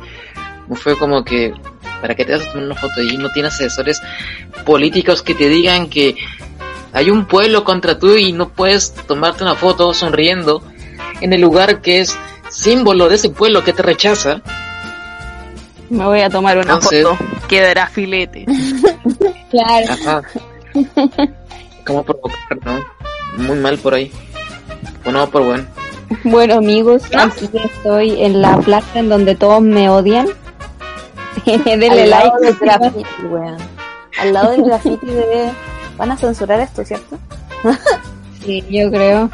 me 0.68 0.76
fue 0.76 0.98
como 0.98 1.24
que, 1.26 1.54
¿para 2.02 2.16
qué 2.16 2.24
te 2.24 2.32
vas 2.32 2.48
a 2.48 2.52
tomar 2.52 2.66
una 2.66 2.76
foto 2.76 2.94
ahí? 2.98 3.18
No 3.18 3.30
tienes 3.32 3.54
asesores 3.54 4.02
políticos 4.66 5.22
que 5.22 5.36
te 5.36 5.50
digan 5.50 5.90
que 5.90 6.16
hay 6.94 7.10
un 7.10 7.26
pueblo 7.26 7.66
contra 7.66 8.00
tú 8.00 8.16
y 8.16 8.32
no 8.32 8.48
puedes 8.50 8.94
tomarte 8.94 9.44
una 9.44 9.56
foto 9.56 9.94
sonriendo 9.94 10.64
en 11.20 11.34
el 11.34 11.42
lugar 11.42 11.82
que 11.82 12.00
es 12.00 12.18
símbolo 12.56 13.10
de 13.10 13.16
ese 13.16 13.30
pueblo 13.30 13.64
que 13.64 13.74
te 13.74 13.84
rechaza. 13.84 14.42
me 15.90 16.06
voy 16.06 16.22
a 16.22 16.30
tomar 16.30 16.58
una 16.58 16.74
Entonces- 16.74 17.04
foto. 17.06 17.18
Quedará 17.48 17.88
filete. 17.88 18.46
Claro. 19.52 19.86
Ajá. 19.94 20.22
¿Cómo 21.86 22.04
provocar, 22.04 22.58
no? 22.66 22.84
Muy 23.38 23.58
mal 23.58 23.78
por 23.78 23.94
ahí. 23.94 24.12
Bueno, 25.06 25.30
por 25.30 25.44
bueno. 25.44 25.66
Bueno, 26.26 26.56
amigos, 26.56 27.04
aquí 27.18 27.50
estoy 27.54 28.22
en 28.22 28.42
la 28.42 28.58
plaza 28.58 29.00
en 29.00 29.08
donde 29.08 29.36
todos 29.36 29.62
me 29.62 29.88
odian. 29.90 30.28
Denle 31.46 31.90
Al 32.04 32.10
lado 32.10 32.34
like. 32.42 32.46
del 32.48 32.58
graffiti, 32.60 33.26
weón. 33.30 33.58
Al 34.20 34.34
lado 34.34 34.52
del 34.52 34.64
graffiti 34.64 35.06
de... 35.06 35.52
Van 35.98 36.12
a 36.12 36.18
censurar 36.18 36.60
esto, 36.60 36.84
¿cierto? 36.84 37.18
Sí, 38.44 38.62
yo 38.70 38.92
creo. 38.92 39.30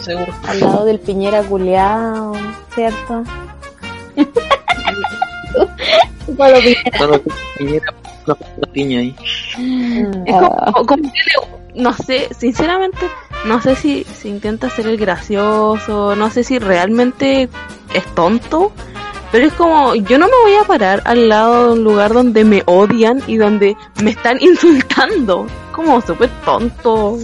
Seguro. 0.00 0.32
Al 0.46 0.60
lado 0.60 0.84
del 0.84 1.00
piñera 1.00 1.42
culeado, 1.42 2.32
¿cierto? 2.74 3.24
Pablo 6.36 6.58
Piñera. 7.58 7.94
Piña 8.72 9.00
ahí. 9.00 9.16
Es 10.26 10.34
como, 10.36 10.86
como 10.86 11.02
que 11.12 11.16
le- 11.20 11.82
no 11.82 11.92
sé, 11.92 12.28
sinceramente, 12.38 12.98
no 13.46 13.60
sé 13.60 13.74
si, 13.76 14.04
si 14.04 14.28
intenta 14.28 14.70
ser 14.70 14.86
el 14.86 14.96
gracioso, 14.96 16.14
no 16.16 16.30
sé 16.30 16.44
si 16.44 16.58
realmente 16.58 17.48
es 17.94 18.04
tonto, 18.14 18.72
pero 19.32 19.46
es 19.46 19.52
como, 19.54 19.94
yo 19.94 20.18
no 20.18 20.26
me 20.26 20.36
voy 20.42 20.54
a 20.54 20.64
parar 20.64 21.02
al 21.04 21.28
lado 21.28 21.66
de 21.66 21.72
un 21.80 21.84
lugar 21.84 22.12
donde 22.12 22.44
me 22.44 22.62
odian 22.66 23.22
y 23.26 23.36
donde 23.36 23.76
me 24.02 24.10
están 24.10 24.38
insultando. 24.40 25.46
Como 25.72 26.00
súper 26.00 26.28
tonto. 26.44 27.16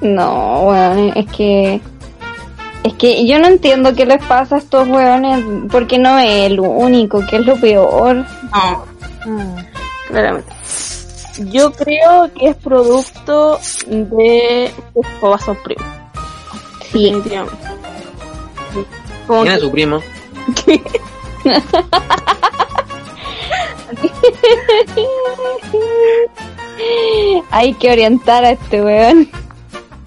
No 0.00 0.60
weón, 0.68 1.12
es 1.16 1.26
que. 1.26 1.80
Es 2.84 2.94
que 2.94 3.26
yo 3.26 3.38
no 3.40 3.48
entiendo 3.48 3.94
qué 3.94 4.06
les 4.06 4.24
pasa 4.24 4.56
a 4.56 4.58
estos 4.58 4.88
weones, 4.88 5.44
porque 5.70 5.98
no 5.98 6.16
es 6.18 6.46
el 6.46 6.60
único, 6.60 7.20
que 7.28 7.36
es 7.36 7.44
lo 7.46 7.56
peor. 7.60 8.24
No, 9.26 9.56
claramente. 10.08 10.52
Yo 11.50 11.72
creo 11.72 12.30
que 12.34 12.48
es 12.50 12.56
producto 12.56 13.58
de 13.88 14.72
escobas 14.94 15.44
son 15.44 15.56
primos. 15.62 15.84
Sí, 16.90 17.04
Definitivamente. 17.12 17.56
¿Quién 19.26 19.44
que- 19.44 19.54
es 19.54 19.60
su 19.60 19.70
primo? 19.70 20.00
hay 27.50 27.74
que 27.74 27.90
orientar 27.92 28.44
a 28.44 28.50
este 28.50 28.82
weón. 28.82 29.28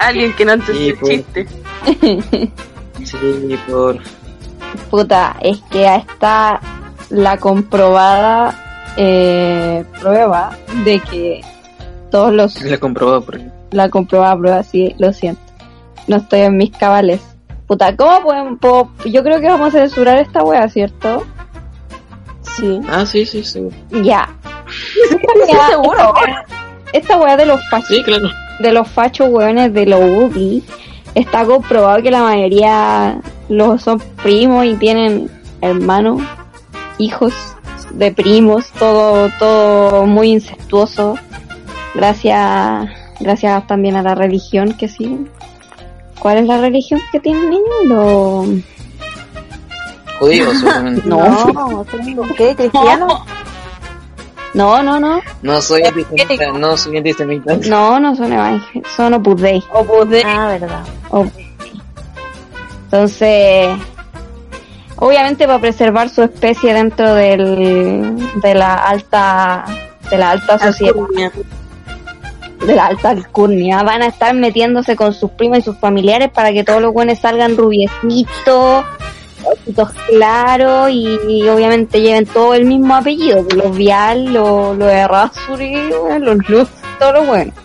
Alguien 0.08 0.34
que 0.34 0.46
no 0.46 0.54
entendió 0.54 0.96
Sí, 0.96 1.14
el 1.16 1.24
chiste. 1.26 1.48
Sí, 3.04 3.58
por... 3.68 3.98
Puta, 4.90 5.36
es 5.42 5.60
que 5.70 5.96
está 5.96 6.60
la 7.10 7.38
comprobada 7.38 8.94
eh, 8.98 9.84
prueba 10.00 10.52
de 10.86 11.00
que 11.00 11.42
todos 12.10 12.34
los 12.34 12.62
La 12.62 12.78
comprobado 12.78 13.22
por 13.24 13.40
la 13.72 13.90
comprobada 13.90 14.38
prueba, 14.38 14.64
sí, 14.64 14.94
lo 14.98 15.14
siento. 15.14 15.42
No 16.08 16.18
estoy 16.18 16.42
en 16.42 16.58
mis 16.58 16.72
cabales. 16.72 17.22
Puta, 17.68 17.96
¿cómo 17.96 18.22
pueden, 18.24 18.58
po- 18.58 18.92
yo 19.06 19.24
creo 19.24 19.40
que 19.40 19.48
vamos 19.48 19.70
a 19.74 19.80
censurar 19.80 20.18
esta 20.18 20.44
wea, 20.44 20.68
¿cierto? 20.68 21.26
Sí. 22.42 22.82
Ah, 22.90 23.06
sí, 23.06 23.26
sí, 23.26 23.44
sí. 23.44 23.68
Ya. 24.04 24.30
Sí, 25.12 25.58
seguro. 25.70 26.14
Esta 26.94 27.18
wea 27.18 27.36
de 27.38 27.46
los 27.46 27.60
fachos, 27.70 27.88
Sí, 27.90 28.04
claro. 28.04 28.30
De 28.62 28.72
los 28.72 28.88
fachos 28.88 29.30
weones 29.30 29.74
de 29.74 29.86
los 29.86 30.00
UBI, 30.02 30.64
está 31.16 31.46
comprobado 31.46 32.02
que 32.02 32.12
la 32.12 32.24
mayoría 32.24 33.20
los 33.50 33.82
son 33.82 34.00
primos 34.22 34.66
y 34.66 34.76
tienen 34.76 35.30
hermanos, 35.62 36.22
hijos 36.98 37.34
de 37.92 38.12
primos, 38.12 38.68
todo, 38.80 39.30
todo 39.40 40.06
muy 40.06 40.32
incestuoso. 40.32 41.16
Gracias, 41.94 42.90
gracias 43.20 43.68
también 43.68 43.96
a 43.98 44.02
la 44.02 44.16
religión 44.16 44.74
que 44.74 44.88
siguen. 44.88 45.30
¿Cuál 46.20 46.38
es 46.38 46.46
la 46.48 46.60
religión 46.62 47.02
que 47.12 47.20
tienen 47.20 47.52
ellos? 47.52 47.86
Lo... 47.86 48.46
Judíos, 50.20 50.60
seguramente. 50.60 51.02
No. 51.06 51.18
No, 51.52 51.84
tengo- 51.86 52.24
¿qué? 52.38 52.56
¿Cristiano? 52.56 53.26
No, 54.54 54.84
no, 54.84 55.00
no. 55.00 55.22
No 55.42 55.62
soy 55.62 55.84
antisemita, 55.84 56.52
no 56.52 56.76
soy 56.78 56.98
antisemita. 56.98 57.58
No, 57.68 58.00
no 58.00 58.16
son 58.16 58.34
evangélicos, 58.34 58.92
son 58.94 59.14
Opus 59.14 59.42
Dei. 59.42 59.64
Ah, 60.26 60.48
verdad. 60.48 60.84
Opus 61.10 61.36
Dei. 61.36 61.52
Entonces, 62.84 63.70
obviamente 64.98 65.48
para 65.48 65.60
preservar 65.60 66.10
su 66.10 66.24
especie 66.24 66.74
dentro 66.74 67.14
del, 67.14 68.18
de 68.42 68.54
la 68.54 68.76
alta, 68.76 69.64
de 70.10 70.18
la 70.18 70.32
alta 70.32 70.60
sociedad, 70.60 70.94
de 72.66 72.76
la 72.76 72.88
alta 72.88 73.12
alcurnia, 73.12 73.82
van 73.84 74.02
a 74.02 74.08
estar 74.08 74.36
metiéndose 74.36 74.98
con 74.98 75.14
sus 75.14 75.32
primos 75.32 75.60
y 75.60 75.62
sus 75.62 75.78
familiares 75.78 76.30
para 76.32 76.52
que 76.52 76.66
todos 76.66 76.82
los 76.82 76.92
buenos 76.94 77.18
salgan 77.20 77.56
rubiecitos, 77.56 78.84
ojitos 79.46 79.92
claros 80.08 80.90
y, 80.92 81.20
y 81.28 81.48
obviamente 81.50 82.02
lleven 82.02 82.26
todo 82.26 82.54
el 82.54 82.66
mismo 82.66 82.96
apellido, 82.96 83.46
los 83.56 83.76
Vial, 83.76 84.26
los, 84.34 84.78
los 84.78 84.92
Errázuri, 84.92 85.90
los 86.20 86.50
Luz, 86.50 86.70
todos 87.00 87.14
los 87.14 87.28
buenos. 87.28 87.56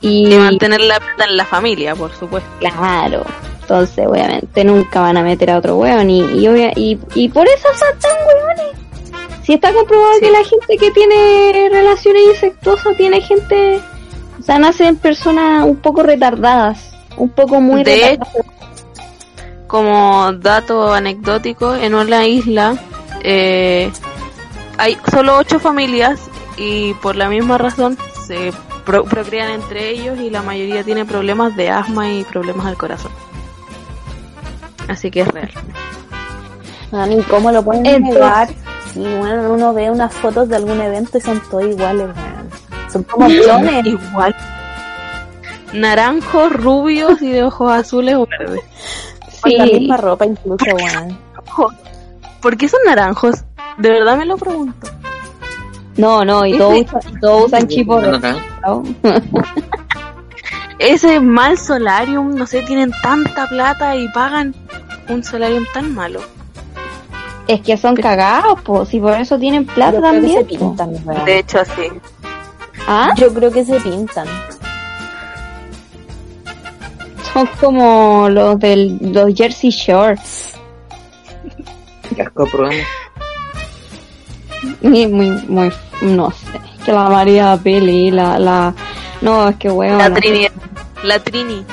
Y 0.00 0.34
mantener 0.36 0.80
la 0.82 1.00
plata 1.00 1.24
en 1.30 1.36
la 1.36 1.46
familia, 1.46 1.94
por 1.94 2.12
supuesto. 2.12 2.48
Claro. 2.60 3.24
Entonces, 3.62 4.06
obviamente, 4.06 4.62
nunca 4.64 5.00
van 5.00 5.16
a 5.16 5.22
meter 5.22 5.50
a 5.50 5.56
otro 5.58 5.76
weón. 5.78 6.10
Y, 6.10 6.20
y, 6.20 6.46
y, 6.76 6.98
y 7.14 7.28
por 7.30 7.46
eso 7.48 7.68
son 7.78 7.98
tan 7.98 8.12
weones. 8.26 8.76
Si 9.44 9.54
está 9.54 9.72
comprobado 9.72 10.12
Sí. 10.18 10.20
que 10.26 10.30
la 10.30 10.44
gente 10.44 10.76
que 10.78 10.90
tiene 10.90 11.68
relaciones 11.70 12.22
incestuosas 12.34 12.96
tiene 12.98 13.22
gente. 13.22 13.80
O 14.38 14.42
sea, 14.42 14.58
nacen 14.58 14.96
personas 14.96 15.64
un 15.64 15.76
poco 15.76 16.02
retardadas. 16.02 16.94
Un 17.16 17.30
poco 17.30 17.60
muy 17.60 17.82
De 17.82 17.94
retardadas. 17.94 18.28
Como 19.66 20.32
dato 20.34 20.92
anecdótico, 20.92 21.74
en 21.74 21.94
una 21.94 22.26
isla 22.26 22.76
eh, 23.22 23.90
hay 24.78 24.96
solo 25.10 25.36
ocho 25.38 25.58
familias 25.58 26.20
y 26.56 26.94
por 26.94 27.16
la 27.16 27.28
misma 27.28 27.58
razón 27.58 27.96
se 28.26 28.52
pro- 28.84 29.04
procrean 29.04 29.50
entre 29.50 29.90
ellos 29.90 30.18
y 30.20 30.30
la 30.30 30.42
mayoría 30.42 30.84
tiene 30.84 31.04
problemas 31.04 31.56
de 31.56 31.70
asma 31.70 32.10
y 32.10 32.24
problemas 32.24 32.66
del 32.66 32.76
corazón. 32.76 33.10
Así 34.88 35.10
que 35.10 35.22
es 35.22 35.28
real. 35.28 35.50
Ni 37.08 37.20
cómo 37.22 37.50
lo 37.50 37.62
pueden 37.64 37.86
Entonces- 37.86 38.14
negar. 38.14 38.48
Y 38.94 39.00
bueno, 39.16 39.50
uno 39.52 39.74
ve 39.74 39.90
unas 39.90 40.14
fotos 40.14 40.48
de 40.48 40.54
algún 40.56 40.80
evento 40.80 41.18
y 41.18 41.20
son 41.20 41.40
todos 41.50 41.64
iguales. 41.64 42.06
Son 42.92 43.02
como 43.02 43.26
clones. 43.26 43.84
Igual. 43.86 44.36
Naranjos, 45.72 46.52
rubios 46.52 47.20
y 47.20 47.30
de 47.32 47.42
ojos 47.42 47.72
azules 47.72 48.14
o 48.14 48.26
verdes. 48.26 48.60
La 49.46 49.64
misma 49.66 49.96
ropa 49.96 50.26
incluso, 50.26 50.64
weón. 50.74 51.18
¿Por 52.40 52.56
qué 52.56 52.68
son 52.68 52.80
naranjos? 52.86 53.44
De 53.78 53.90
verdad 53.90 54.16
me 54.16 54.26
lo 54.26 54.36
pregunto. 54.36 54.88
No, 55.96 56.24
no, 56.24 56.44
y 56.44 56.58
todos 56.58 56.80
usan, 56.80 57.00
y 57.14 57.20
todos 57.20 57.46
usan 57.46 57.68
chipos. 57.68 58.04
Ese 60.78 61.20
mal 61.20 61.56
solarium, 61.56 62.34
no 62.34 62.46
sé, 62.46 62.62
tienen 62.62 62.92
tanta 63.02 63.46
plata 63.46 63.94
y 63.96 64.08
pagan 64.08 64.54
un 65.08 65.22
solarium 65.22 65.64
tan 65.72 65.94
malo. 65.94 66.20
Es 67.46 67.60
que 67.60 67.76
son 67.76 67.94
cagados, 67.94 68.60
pues. 68.62 68.92
Y 68.94 69.00
por 69.00 69.12
eso 69.12 69.38
tienen 69.38 69.66
plata 69.66 69.92
Yo 69.92 70.00
creo 70.00 70.12
que 70.12 70.18
también. 70.18 70.38
se 70.38 70.44
pintan. 70.44 71.24
De 71.24 71.38
hecho, 71.38 71.58
sí. 71.64 71.88
¿Ah? 72.88 73.12
Yo 73.16 73.32
creo 73.32 73.50
que 73.50 73.64
se 73.64 73.78
pintan. 73.80 74.26
Son 77.34 77.46
como 77.60 78.28
los 78.30 78.58
del 78.60 78.96
los 79.12 79.34
Jersey 79.34 79.70
Shores. 79.70 80.54
Qué 82.14 82.22
asco 82.22 82.46
programa. 82.46 82.82
Muy, 84.82 85.06
muy, 85.08 85.72
no 86.02 86.30
sé. 86.30 86.46
Que 86.84 86.92
la 86.92 87.08
María 87.10 87.58
Peli, 87.62 88.10
la, 88.10 88.38
la, 88.38 88.72
no, 89.20 89.48
es 89.48 89.56
que 89.56 89.70
weón. 89.70 89.98
La 89.98 90.12
Trini. 90.14 90.46
La 91.02 91.18
Trini. 91.18 91.64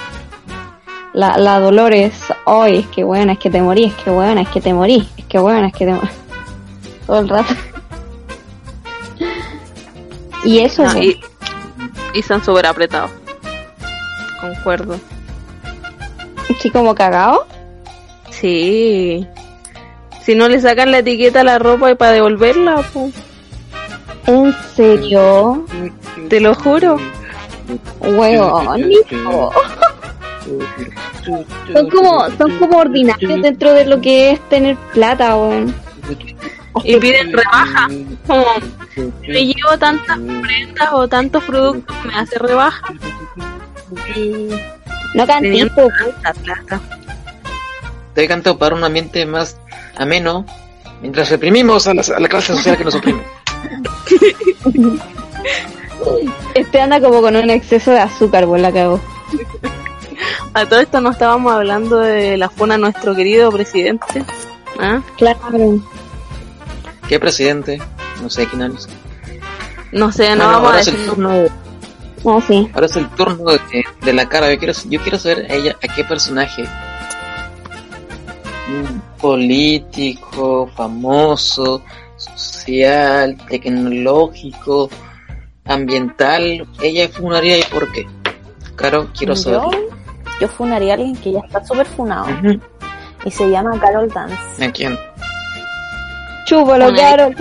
La, 1.13 1.37
la 1.37 1.59
Dolores, 1.59 2.13
hoy 2.45 2.77
es 2.77 2.87
que 2.87 3.03
weón, 3.03 3.29
es 3.29 3.37
que 3.37 3.49
te 3.49 3.61
morí, 3.61 3.85
es 3.85 3.93
que 3.95 4.09
weón, 4.09 4.37
es 4.39 4.47
que 4.49 4.61
te 4.61 4.73
morí, 4.73 5.07
es 5.17 5.25
que 5.25 5.39
weón, 5.39 5.65
es 5.65 5.73
que 5.73 5.85
te 5.85 5.93
morí. 5.93 6.09
Todo 7.05 7.19
el 7.19 7.29
rato. 7.29 7.53
Y 10.43 10.59
eso, 10.59 10.83
No, 10.83 10.93
weón. 10.93 11.03
y, 11.03 11.19
y 12.13 12.21
son 12.23 12.43
súper 12.43 12.65
apretados. 12.65 13.11
Concuerdo. 14.39 14.99
Así 16.61 16.69
como 16.69 16.93
cagado. 16.93 17.47
Sí. 18.29 19.25
Si 20.23 20.35
no 20.35 20.47
le 20.47 20.61
sacan 20.61 20.91
la 20.91 20.99
etiqueta 20.99 21.41
a 21.41 21.43
la 21.43 21.57
ropa 21.57 21.89
y 21.89 21.95
para 21.95 22.11
devolverla, 22.11 22.83
pues, 22.93 23.15
¿En 24.27 24.53
serio? 24.75 25.65
te 26.29 26.39
lo 26.39 26.53
juro. 26.53 26.97
Hijo. 28.77 29.51
Son 31.73 31.89
como, 31.89 32.29
son 32.37 32.59
como 32.59 32.77
ordinarios 32.77 33.41
dentro 33.41 33.73
de 33.73 33.85
lo 33.85 33.99
que 33.99 34.31
es 34.31 34.49
tener 34.49 34.77
plata, 34.93 35.35
weón. 35.35 35.73
Y 36.83 36.95
piden 36.97 37.33
rebaja. 37.33 37.87
Como, 38.27 38.45
me 39.27 39.45
llevo 39.47 39.77
tantas 39.79 40.19
prendas 40.19 40.89
o 40.91 41.07
tantos 41.07 41.43
productos, 41.43 41.95
me 42.05 42.13
hace 42.13 42.37
rebaja. 42.37 42.93
No 45.13 45.27
tanta 45.27 46.33
plata. 46.43 46.81
Te 48.13 48.27
canto 48.27 48.57
para 48.57 48.75
un 48.75 48.83
ambiente 48.83 49.25
más 49.25 49.57
ameno 49.97 50.45
mientras 51.01 51.29
reprimimos 51.29 51.87
a 51.87 51.93
la, 51.93 52.01
a 52.01 52.19
la 52.19 52.27
clase 52.27 52.55
social 52.55 52.77
que 52.77 52.83
nos 52.85 52.95
oprime. 52.95 53.21
Este 56.55 56.81
anda 56.81 56.99
como 56.99 57.21
con 57.21 57.35
un 57.35 57.49
exceso 57.49 57.91
de 57.91 57.99
azúcar, 57.99 58.47
la 58.47 58.71
cago. 58.71 58.99
A 60.53 60.65
todo 60.65 60.79
esto 60.79 60.99
no 60.99 61.11
estábamos 61.11 61.53
hablando 61.53 61.97
de 61.97 62.37
la 62.37 62.49
funa 62.49 62.75
a 62.75 62.77
nuestro 62.77 63.15
querido 63.15 63.51
presidente. 63.51 64.25
¿Ah? 64.79 65.01
Claro. 65.17 65.79
¿Qué 67.07 67.19
presidente? 67.19 67.81
No 68.21 68.29
sé 68.29 68.47
quién 68.47 68.63
es. 68.63 68.87
No 69.91 70.11
sé, 70.11 70.35
no 70.35 70.43
Bueno, 70.43 70.61
vamos 70.61 70.73
a 70.73 70.77
decir. 70.77 70.97
No, 72.23 72.39
sí. 72.41 72.69
ahora 72.73 72.85
es 72.85 72.95
el 72.95 73.09
turno 73.09 73.51
de, 73.51 73.83
de 74.01 74.13
la 74.13 74.27
cara. 74.29 74.51
Yo 74.53 74.59
quiero, 74.59 74.73
yo 74.89 74.99
quiero 75.01 75.17
saber 75.17 75.47
a 75.49 75.55
ella 75.55 75.75
a 75.83 75.87
qué 75.93 76.03
personaje 76.03 76.63
político, 79.19 80.69
famoso, 80.75 81.81
social, 82.17 83.37
tecnológico, 83.49 84.89
ambiental, 85.65 86.67
ella 86.81 87.09
funaría 87.09 87.59
y 87.59 87.63
por 87.63 87.91
qué. 87.91 88.07
Caro, 88.75 89.09
quiero 89.15 89.33
Yo, 89.35 89.39
saber. 89.41 89.79
yo 90.39 90.47
funaría 90.47 90.91
a 90.93 90.95
alguien 90.95 91.15
que 91.17 91.33
ya 91.33 91.39
está 91.39 91.63
súper 91.63 91.85
funado. 91.85 92.27
Y 93.23 93.29
se 93.29 93.47
llama 93.49 93.79
Carol 93.79 94.09
Dance. 94.09 94.65
¿A 94.65 94.71
quién? 94.71 94.97
Chúpalo, 96.45 96.85
Bueno, 96.85 96.97
Carol. 96.97 97.35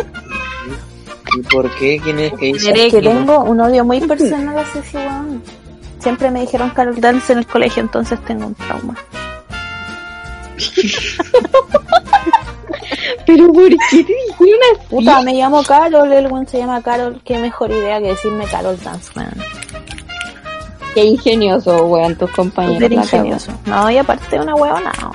¿Y 1.36 1.42
por 1.42 1.70
qué? 1.76 2.00
¿Quién 2.02 2.18
es 2.18 2.32
que 2.34 2.46
dice? 2.52 2.70
Eres- 2.70 2.86
Es 2.86 2.92
que 2.94 3.02
tengo 3.02 3.40
un 3.44 3.60
odio 3.60 3.84
muy 3.84 4.00
personal 4.00 4.58
hacia 4.58 4.80
ese 4.80 4.96
weón. 4.98 5.42
Siempre 5.98 6.30
me 6.30 6.40
dijeron 6.40 6.70
Carol 6.70 7.00
Dance 7.00 7.32
en 7.32 7.40
el 7.40 7.46
colegio, 7.46 7.82
entonces 7.82 8.18
tengo 8.24 8.46
un 8.46 8.54
trauma. 8.54 8.94
Pero 13.26 13.52
¿por 13.52 13.68
qué 13.68 13.76
te 13.90 13.96
dijeron 13.98 14.60
así? 14.76 14.86
Puta, 14.88 15.22
me 15.22 15.34
llamo 15.34 15.62
Carol, 15.62 16.12
el 16.12 16.26
weón 16.26 16.46
se 16.46 16.58
llama 16.58 16.82
Carol. 16.82 17.20
Qué 17.24 17.38
mejor 17.38 17.70
idea 17.70 18.00
que 18.00 18.08
decirme 18.08 18.44
Carol 18.46 18.78
Dance, 18.82 19.10
weón. 19.16 19.30
Qué 20.94 21.04
ingenioso, 21.04 21.86
weón, 21.86 22.16
tus 22.16 22.30
compañeros. 22.32 22.88
Cago. 22.88 23.02
ingenioso. 23.02 23.52
No, 23.66 23.90
y 23.90 23.98
aparte 23.98 24.38
una 24.40 24.54
weona. 24.54 24.92
no. 25.00 25.12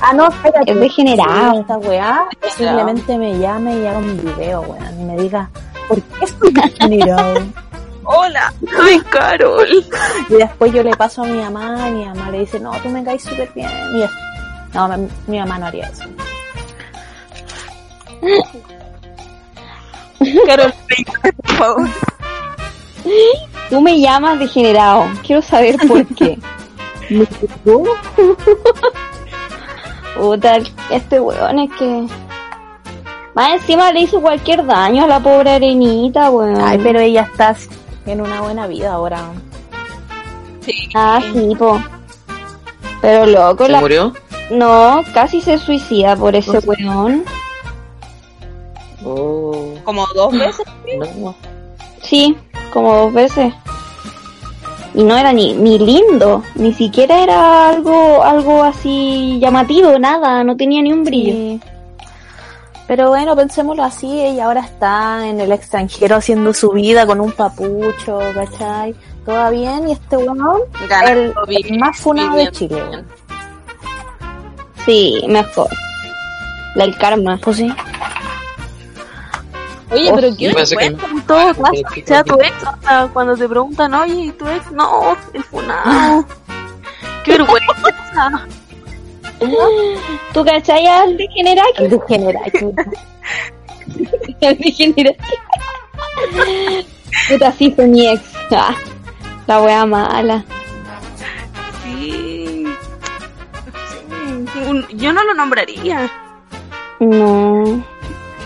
Ah, 0.00 0.12
no, 0.14 0.28
espérate. 0.28 0.72
Es 0.72 0.80
degenerado. 0.80 1.52
Sí, 1.52 1.58
esta 1.60 1.78
weá 1.78 2.24
simplemente 2.56 3.18
me 3.18 3.38
llame 3.38 3.78
y 3.78 3.86
haga 3.86 3.98
un 3.98 4.16
video, 4.16 4.60
weón, 4.62 5.00
y 5.00 5.04
me 5.04 5.16
diga, 5.16 5.50
¿por 5.88 6.00
qué 6.00 6.24
estoy 6.24 6.52
degenerado? 6.52 7.34
Hola, 8.04 8.52
soy 8.68 9.00
Carol. 9.02 9.68
y 10.28 10.34
después 10.34 10.72
yo 10.72 10.82
le 10.82 10.96
paso 10.96 11.22
a 11.22 11.26
mi 11.26 11.40
mamá, 11.40 11.88
y 11.88 11.92
mi 11.92 12.06
mamá 12.06 12.30
le 12.30 12.40
dice, 12.40 12.58
no, 12.58 12.72
tú 12.82 12.88
me 12.88 13.04
caes 13.04 13.22
súper 13.22 13.50
bien. 13.54 13.70
Y 13.94 14.02
eso. 14.02 14.14
No, 14.72 14.88
mi, 14.88 15.08
mi 15.26 15.38
mamá 15.38 15.58
no 15.58 15.66
haría 15.66 15.88
eso. 15.88 16.04
Carol, 20.46 20.72
por 21.42 21.56
favor. 21.56 21.88
Tú 23.68 23.80
me 23.80 24.00
llamas 24.00 24.38
degenerado. 24.38 25.06
Quiero 25.24 25.42
saber 25.42 25.76
por 25.86 26.04
qué. 26.14 26.38
¿Me? 27.10 27.26
Puta, 30.16 30.58
este 30.90 31.20
weón 31.20 31.58
es 31.60 31.70
que... 31.78 32.06
Más 33.34 33.52
encima 33.52 33.92
le 33.92 34.00
hizo 34.00 34.20
cualquier 34.20 34.66
daño 34.66 35.04
a 35.04 35.06
la 35.06 35.20
pobre 35.20 35.50
arenita, 35.50 36.30
weón. 36.30 36.60
Ay, 36.60 36.78
pero 36.82 36.98
ella 37.00 37.22
está 37.30 37.54
en 38.06 38.20
una 38.20 38.40
buena 38.42 38.66
vida 38.66 38.92
ahora. 38.92 39.20
Sí. 40.60 40.88
Ah, 40.94 41.20
sí, 41.32 41.54
po. 41.58 41.80
Pero 43.00 43.26
loco, 43.26 43.66
¿Se 43.66 43.72
la... 43.72 43.80
murió? 43.80 44.12
No, 44.50 45.02
casi 45.14 45.40
se 45.40 45.58
suicida 45.58 46.16
por 46.16 46.34
ese 46.34 46.58
weón. 46.58 47.24
Oh, 49.04 49.74
Como 49.84 50.06
dos 50.14 50.32
veces. 50.32 50.66
no. 51.16 51.34
Sí, 52.02 52.36
como 52.72 52.94
dos 52.96 53.12
veces. 53.12 53.54
Y 54.94 55.04
no 55.04 55.16
era 55.16 55.32
ni, 55.32 55.54
ni 55.54 55.78
lindo, 55.78 56.42
ni 56.56 56.72
siquiera 56.74 57.22
era 57.22 57.68
algo, 57.68 58.22
algo 58.22 58.62
así 58.62 59.38
llamativo, 59.40 59.98
nada, 59.98 60.42
no 60.42 60.56
tenía 60.56 60.82
ni 60.82 60.92
un 60.92 61.04
brillo. 61.04 61.32
Sí. 61.32 61.60
Pero 62.88 63.10
bueno, 63.10 63.36
pensémoslo 63.36 63.84
así, 63.84 64.20
ella 64.20 64.46
ahora 64.46 64.62
está 64.62 65.28
en 65.28 65.40
el 65.40 65.52
extranjero 65.52 66.16
haciendo 66.16 66.52
su 66.52 66.70
vida 66.70 67.06
con 67.06 67.20
un 67.20 67.30
papucho, 67.30 68.18
¿cachai? 68.34 68.96
Todo 69.24 69.50
bien, 69.52 69.88
y 69.88 69.92
este 69.92 70.16
weón, 70.16 70.58
el, 71.06 71.32
el 71.48 71.78
más 71.78 71.96
funado 71.98 72.36
de 72.36 72.50
Chile, 72.50 72.82
weón. 72.82 73.06
Sí, 74.84 75.22
mejor. 75.28 75.68
La 76.74 76.84
el 76.84 76.96
karma. 76.96 77.38
Pues 77.42 77.58
sí. 77.58 77.72
Oye, 79.92 80.10
Oh, 80.10 80.14
pero 80.14 80.30
sí, 80.30 80.36
¿qué 80.36 80.52
parece 80.52 80.76
que- 80.76 80.90
todo 81.26 81.54
caso? 81.54 81.62
que- 81.72 81.82
que- 82.02 82.06
sea 82.06 82.22
tu 82.24 82.34
ex, 82.40 82.52
hasta 82.64 83.08
cuando 83.12 83.36
te 83.36 83.48
preguntan, 83.48 83.92
oye, 83.94 84.14
¿y 84.26 84.30
tu 84.32 84.46
ex? 84.48 84.70
No, 84.72 85.16
el 85.32 85.42
funado. 85.44 86.24
Qué 87.24 87.32
vergüenza. 87.32 88.46
¿Tú 90.32 90.44
cachai 90.44 90.86
al 90.86 91.16
degeneraki? 91.16 91.84
El 91.84 91.90
degenerado. 91.90 92.44
Al 94.42 94.56
degeneraki. 94.58 95.34
Puta, 97.28 97.52
sí 97.52 97.70
fue 97.72 97.86
mi 97.86 98.06
ex. 98.08 98.22
Ah, 98.52 98.74
la 99.46 99.60
wea 99.62 99.86
mala. 99.86 100.44
Sí. 101.84 102.64
Sí. 104.52 104.58
Un- 104.68 104.86
Yo 104.96 105.12
no 105.12 105.22
lo 105.24 105.34
nombraría. 105.34 106.10
No. 107.00 107.82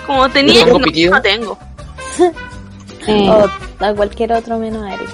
Como 0.06 0.28
tenía, 0.30 0.60
¿Le 0.60 0.64
pongo 0.66 0.78
no, 0.80 0.84
pitido? 0.84 1.14
no 1.14 1.22
tengo. 1.22 1.58
Eh, 3.06 3.28
O 3.28 3.84
a 3.84 3.92
cualquier 3.94 4.32
otro 4.32 4.58
menos 4.58 4.82
a 4.82 4.94
Eric. 4.94 5.10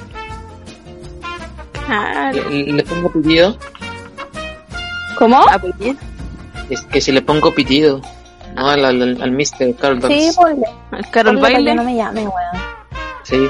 Claro. 1.87 2.49
¿Le, 2.51 2.73
le 2.73 2.83
pongo 2.85 3.11
pitido? 3.11 3.57
¿Cómo? 5.19 5.41
Apellido. 5.49 5.97
Es 6.69 6.83
que 6.83 7.01
si 7.01 7.11
le 7.11 7.21
pongo 7.21 7.53
pitido. 7.53 8.01
No, 8.55 8.69
al, 8.69 8.85
al, 8.85 9.21
al 9.21 9.33
Mr. 9.33 9.75
Carl 9.77 10.01
Sí, 10.07 10.31
ponle. 10.37 10.67
El 10.93 11.11
Carol 11.11 11.35
ponle 11.41 11.53
Baile. 11.55 11.75
no 11.75 11.83
me 11.83 11.97
llame, 11.97 12.21
weón. 12.21 12.63
Sí. 13.25 13.49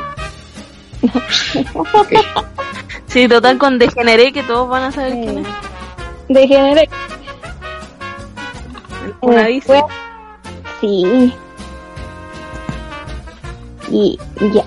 Sí, 3.07 3.27
total, 3.29 3.59
con 3.59 3.79
Degeneré 3.79 4.33
que 4.33 4.43
todos 4.45 4.69
van 4.69 4.85
a 4.85 4.93
saber 4.93 5.13
Sí. 5.13 5.21
quién 5.23 5.39
es. 5.39 5.47
Degeneraki. 6.29 6.93
El 9.05 9.15
funadísimo. 9.21 9.89
Sí. 10.81 11.33
Y 13.91 14.19
ya. 14.53 14.65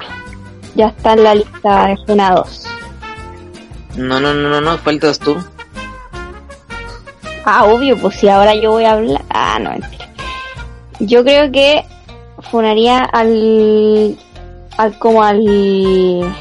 Ya 0.76 0.88
está 0.88 1.13
en 1.13 1.23
la 1.23 1.36
lista 1.36 1.88
de 1.88 1.97
funados. 2.06 2.65
No, 3.95 4.19
no, 4.19 4.34
no, 4.34 4.49
no, 4.49 4.62
no, 4.62 4.78
faltas 4.80 5.19
tú. 5.19 5.38
Ah, 7.45 7.65
obvio, 7.65 7.97
pues 7.97 8.15
si 8.15 8.28
ahora 8.28 8.56
yo 8.56 8.71
voy 8.71 8.86
a 8.86 8.93
hablar. 8.93 9.21
Ah, 9.30 9.60
no, 9.62 9.71
mentira. 9.71 10.10
Yo 10.99 11.23
creo 11.23 11.52
que 11.52 11.86
funaría 12.49 13.04
al. 13.04 14.17
al 14.78 14.97
como 14.97 15.23
al. 15.23 16.34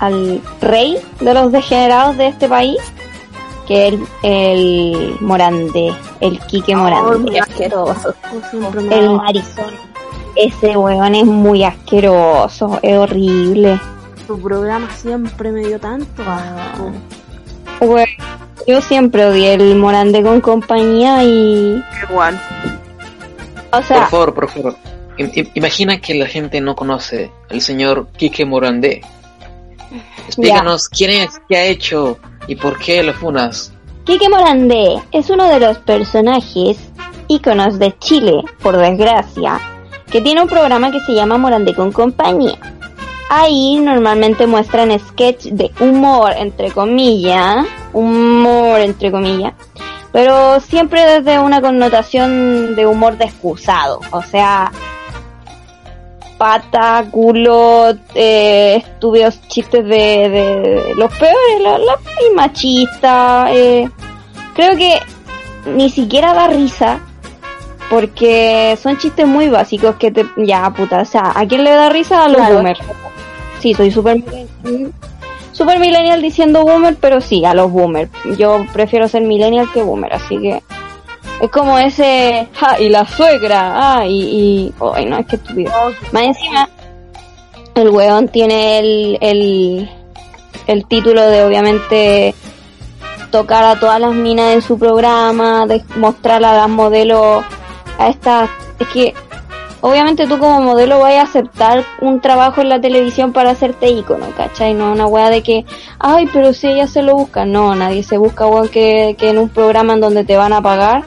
al 0.00 0.40
rey 0.60 0.98
de 1.20 1.34
los 1.34 1.52
degenerados 1.52 2.16
de 2.16 2.28
este 2.28 2.48
país, 2.48 2.78
que 3.68 3.88
el, 3.88 4.00
el 4.22 5.16
Morandé, 5.20 5.94
el 6.20 6.38
Quique 6.40 6.74
Oh, 6.74 6.86
asqueroso. 7.42 8.14
Me 8.82 8.98
el 8.98 9.16
narizón. 9.16 9.72
Ese 10.34 10.76
weón 10.76 11.14
es 11.14 11.24
muy 11.26 11.62
asqueroso, 11.64 12.78
es 12.82 12.96
horrible. 12.96 13.78
Tu 14.26 14.40
programa 14.40 14.88
siempre 14.96 15.52
me 15.52 15.60
dio 15.66 15.78
tanto 15.78 16.22
Ah. 16.26 16.72
asco. 16.72 16.90
Weón, 17.80 18.06
yo 18.66 18.80
siempre 18.80 19.24
odié 19.26 19.54
el 19.54 19.76
Morandé 19.76 20.22
con 20.22 20.40
compañía 20.40 21.22
y. 21.24 21.82
Igual. 22.08 22.40
O 23.70 23.80
Por 23.82 24.08
favor, 24.08 24.34
por 24.34 24.48
favor. 24.50 24.76
Im- 25.18 25.32
im- 25.34 25.50
Imagina 25.54 26.00
que 26.00 26.14
la 26.14 26.26
gente 26.26 26.60
no 26.60 26.74
conoce 26.74 27.30
al 27.50 27.60
señor 27.60 28.08
Quique 28.16 28.44
Morandé. 28.44 29.02
Explícanos 30.26 30.88
quién 30.88 31.10
es, 31.10 31.40
qué 31.48 31.56
ha 31.56 31.64
hecho 31.64 32.18
y 32.48 32.56
por 32.56 32.78
qué 32.78 33.02
lo 33.04 33.14
funas. 33.14 33.72
Quique 34.04 34.28
Morandé 34.28 35.00
es 35.12 35.30
uno 35.30 35.48
de 35.48 35.60
los 35.60 35.78
personajes 35.78 36.78
íconos 37.28 37.78
de 37.78 37.96
Chile, 37.98 38.42
por 38.62 38.76
desgracia, 38.76 39.60
que 40.10 40.20
tiene 40.20 40.42
un 40.42 40.48
programa 40.48 40.90
que 40.90 41.00
se 41.00 41.14
llama 41.14 41.38
Morandé 41.38 41.74
con 41.74 41.92
compañía. 41.92 42.58
Ahí 43.30 43.78
normalmente 43.78 44.46
muestran 44.46 44.98
sketch 44.98 45.48
de 45.48 45.70
humor, 45.80 46.32
entre 46.36 46.70
comillas, 46.70 47.66
humor, 47.92 48.80
entre 48.80 49.12
comillas, 49.12 49.52
pero 50.10 50.58
siempre 50.60 51.04
desde 51.04 51.38
una 51.38 51.60
connotación 51.60 52.74
de 52.74 52.86
humor 52.86 53.18
descusado, 53.18 54.00
o 54.10 54.22
sea, 54.22 54.72
pata, 56.38 57.04
culo, 57.10 57.94
eh, 58.14 58.76
estúpidos 58.76 59.40
chistes 59.48 59.84
de, 59.84 60.28
de 60.30 60.92
los 60.96 61.12
peores, 61.16 61.60
la, 61.60 61.76
la 61.78 61.98
y 62.30 62.34
machista. 62.34 63.48
eh. 63.52 63.88
Creo 64.54 64.76
que 64.76 64.98
ni 65.66 65.90
siquiera 65.90 66.32
da 66.32 66.46
risa 66.48 67.00
porque 67.90 68.76
son 68.80 68.96
chistes 68.98 69.26
muy 69.26 69.48
básicos 69.48 69.96
que 69.96 70.10
te 70.10 70.24
ya 70.36 70.70
puta, 70.70 71.00
o 71.00 71.04
sea, 71.04 71.32
¿a 71.34 71.46
quién 71.46 71.64
le 71.64 71.70
da 71.70 71.88
risa 71.88 72.24
a 72.24 72.28
los 72.28 72.36
Claro. 72.36 72.54
boomers? 72.56 72.80
Sí, 73.60 73.74
soy 73.74 73.90
super 73.90 74.16
super 75.52 75.78
millennial 75.80 76.22
diciendo 76.22 76.62
boomer, 76.62 76.96
pero 77.00 77.20
sí, 77.20 77.44
a 77.44 77.54
los 77.54 77.70
boomers. 77.72 78.10
Yo 78.36 78.64
prefiero 78.72 79.08
ser 79.08 79.22
millennial 79.22 79.68
que 79.72 79.82
boomer, 79.82 80.12
así 80.14 80.38
que 80.38 80.62
es 81.40 81.50
como 81.50 81.78
ese, 81.78 82.48
ja, 82.54 82.80
y 82.80 82.88
la 82.88 83.06
suegra, 83.06 83.72
ah, 83.74 84.06
y, 84.06 84.20
y, 84.20 84.74
ay, 84.94 85.06
no, 85.06 85.18
es 85.18 85.26
que 85.26 85.36
estúpido. 85.36 85.70
Más 86.12 86.22
encima, 86.24 86.68
el 87.74 87.90
weón 87.90 88.28
tiene 88.28 88.78
el, 88.78 89.18
el, 89.20 89.90
el 90.66 90.86
título 90.86 91.22
de 91.28 91.44
obviamente 91.44 92.34
tocar 93.30 93.64
a 93.64 93.78
todas 93.78 94.00
las 94.00 94.12
minas 94.14 94.54
en 94.54 94.62
su 94.62 94.78
programa, 94.78 95.66
de 95.66 95.82
mostrar 95.96 96.44
a 96.44 96.54
las 96.54 96.68
modelos, 96.68 97.44
a 97.98 98.08
estas, 98.08 98.50
es 98.80 98.88
que 98.88 99.14
obviamente 99.80 100.26
tú 100.26 100.38
como 100.38 100.60
modelo 100.60 100.98
vas 100.98 101.14
a 101.14 101.22
aceptar 101.22 101.84
un 102.00 102.20
trabajo 102.20 102.62
en 102.62 102.68
la 102.68 102.80
televisión 102.80 103.32
para 103.32 103.50
hacerte 103.50 103.90
ícono, 103.90 104.26
¿cachai? 104.36 104.74
No 104.74 104.90
una 104.90 105.06
weá 105.06 105.30
de 105.30 105.42
que, 105.44 105.64
ay, 106.00 106.28
pero 106.32 106.52
si 106.52 106.66
ella 106.66 106.88
se 106.88 107.02
lo 107.02 107.14
busca, 107.14 107.44
no, 107.44 107.76
nadie 107.76 108.02
se 108.02 108.16
busca, 108.16 108.46
weón, 108.46 108.68
que, 108.68 109.14
que 109.16 109.30
en 109.30 109.38
un 109.38 109.50
programa 109.50 109.92
en 109.92 110.00
donde 110.00 110.24
te 110.24 110.36
van 110.36 110.52
a 110.52 110.62
pagar 110.62 111.04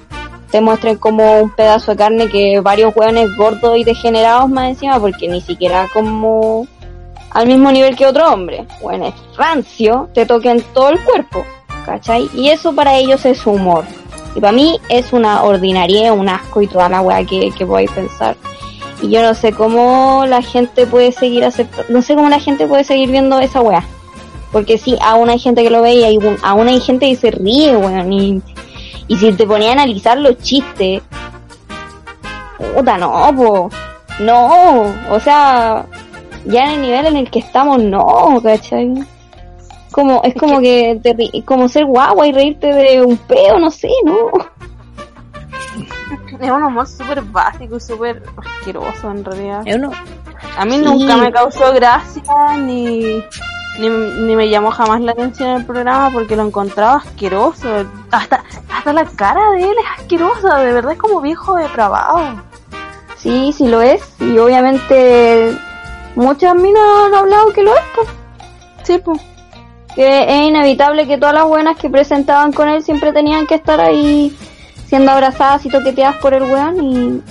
te 0.51 0.61
muestren 0.61 0.97
como 0.97 1.41
un 1.41 1.49
pedazo 1.49 1.91
de 1.91 1.97
carne 1.97 2.27
que 2.27 2.59
varios 2.59 2.95
hueones 2.95 3.29
gordos 3.37 3.77
y 3.77 3.83
degenerados 3.83 4.49
más 4.49 4.69
encima, 4.69 4.99
porque 4.99 5.27
ni 5.27 5.41
siquiera 5.41 5.87
como 5.93 6.67
al 7.31 7.47
mismo 7.47 7.71
nivel 7.71 7.95
que 7.95 8.05
otro 8.05 8.31
hombre. 8.31 8.65
Bueno, 8.81 9.07
es 9.07 9.37
rancio, 9.37 10.09
te 10.13 10.25
toquen 10.25 10.61
todo 10.73 10.89
el 10.89 10.99
cuerpo, 11.03 11.45
¿cachai? 11.85 12.29
Y 12.35 12.49
eso 12.49 12.73
para 12.75 12.97
ellos 12.97 13.25
es 13.25 13.45
humor. 13.45 13.85
Y 14.35 14.39
para 14.39 14.53
mí 14.53 14.79
es 14.89 15.13
una 15.13 15.43
ordinaria, 15.43 16.13
un 16.13 16.29
asco 16.29 16.61
y 16.61 16.67
toda 16.67 16.89
la 16.89 17.01
weá 17.01 17.23
que, 17.25 17.51
que 17.57 17.65
podéis 17.65 17.91
pensar. 17.91 18.35
Y 19.01 19.09
yo 19.09 19.21
no 19.21 19.33
sé 19.33 19.51
cómo 19.51 20.25
la 20.27 20.41
gente 20.41 20.85
puede 20.85 21.11
seguir 21.11 21.43
aceptando, 21.43 21.91
no 21.91 22.01
sé 22.01 22.15
cómo 22.15 22.29
la 22.29 22.39
gente 22.39 22.67
puede 22.67 22.83
seguir 22.83 23.09
viendo 23.09 23.39
esa 23.39 23.61
weá. 23.61 23.83
Porque 24.51 24.77
sí, 24.77 24.97
aún 25.01 25.29
hay 25.29 25.39
gente 25.39 25.63
que 25.63 25.69
lo 25.69 25.81
ve 25.81 25.93
y 25.93 26.03
hay, 26.03 26.19
aún 26.43 26.67
hay 26.67 26.81
gente 26.81 27.07
que 27.07 27.15
se 27.15 27.31
ríe, 27.31 27.75
weón. 27.77 28.11
Y, 28.11 28.41
Y 29.11 29.17
si 29.17 29.33
te 29.33 29.45
ponía 29.45 29.71
a 29.71 29.73
analizar 29.73 30.17
los 30.17 30.37
chistes, 30.37 31.01
puta, 32.73 32.97
no, 32.97 33.29
po. 33.35 33.69
No, 34.19 34.83
o 35.09 35.19
sea, 35.19 35.85
ya 36.45 36.63
en 36.63 36.69
el 36.75 36.81
nivel 36.81 37.05
en 37.07 37.17
el 37.17 37.29
que 37.29 37.39
estamos, 37.39 37.83
no, 37.83 38.39
¿cachai? 38.41 38.93
Como, 39.91 40.21
es 40.23 40.33
como 40.35 40.61
que, 40.61 40.97
te 41.03 41.13
ri- 41.13 41.43
como 41.43 41.67
ser 41.67 41.83
guagua 41.85 42.25
y 42.25 42.31
reírte 42.31 42.67
de 42.67 43.01
un 43.01 43.17
peo, 43.17 43.59
no 43.59 43.69
sé, 43.69 43.89
¿no? 44.05 44.29
Es 46.39 46.49
un 46.49 46.63
humor 46.63 46.87
súper 46.87 47.21
básico 47.21 47.75
y 47.75 47.79
súper 47.81 48.23
asqueroso 48.37 49.11
en 49.11 49.25
realidad. 49.25 49.61
Es 49.65 49.75
uno- 49.75 49.91
A 50.57 50.63
mí 50.63 50.75
Sí. 50.77 50.81
nunca 50.85 51.17
me 51.17 51.31
causó 51.33 51.73
gracia 51.73 52.23
ni, 52.57 53.21
ni, 53.79 53.89
ni 53.89 54.35
me 54.35 54.49
llamó 54.49 54.71
jamás 54.71 55.01
la 55.01 55.13
atención 55.13 55.49
el 55.49 55.65
programa 55.65 56.09
porque 56.11 56.35
lo 56.35 56.45
encontraba 56.45 56.97
asqueroso. 56.97 57.85
Hasta, 58.11 58.43
hasta 58.69 58.93
la 58.93 59.05
cara 59.05 59.51
de 59.51 59.63
él 59.63 59.75
es 59.79 60.01
asquerosa, 60.01 60.59
de 60.59 60.73
verdad 60.73 60.93
es 60.93 60.97
como 60.97 61.21
viejo 61.21 61.55
depravado. 61.55 62.41
Sí, 63.17 63.53
sí 63.53 63.67
lo 63.67 63.81
es. 63.81 64.01
Y 64.19 64.37
obviamente 64.37 65.57
muchas 66.15 66.55
minas 66.55 66.83
han 67.05 67.15
hablado 67.15 67.53
que 67.53 67.63
lo 67.63 67.73
es, 67.75 67.83
pues. 67.95 68.07
Sí, 68.83 68.97
pues. 68.97 69.21
Que 69.95 70.23
es 70.23 70.47
inevitable 70.47 71.05
que 71.05 71.17
todas 71.17 71.35
las 71.35 71.45
buenas 71.45 71.77
que 71.77 71.89
presentaban 71.89 72.53
con 72.53 72.69
él 72.69 72.81
siempre 72.81 73.11
tenían 73.11 73.45
que 73.45 73.55
estar 73.55 73.79
ahí 73.79 74.35
siendo 74.87 75.11
abrazadas 75.11 75.65
y 75.65 75.69
toqueteadas 75.69 76.17
por 76.17 76.33
el 76.33 76.43
weón 76.43 76.83
y, 76.83 77.21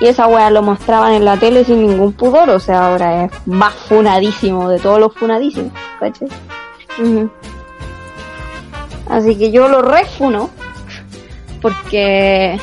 y 0.00 0.06
esa 0.06 0.26
wea 0.26 0.50
lo 0.50 0.62
mostraban 0.62 1.12
en 1.12 1.24
la 1.24 1.36
tele 1.36 1.64
sin 1.64 1.86
ningún 1.86 2.12
pudor, 2.12 2.50
o 2.50 2.60
sea, 2.60 2.86
ahora 2.86 3.24
es 3.24 3.32
más 3.46 3.74
funadísimo 3.74 4.68
de 4.68 4.78
todos 4.78 5.00
los 5.00 5.14
funadísimos, 5.14 5.72
¿cachai? 5.98 6.28
Así 9.08 9.36
que 9.36 9.50
yo 9.50 9.68
lo 9.68 9.82
refuno 9.82 10.50
porque 11.60 12.58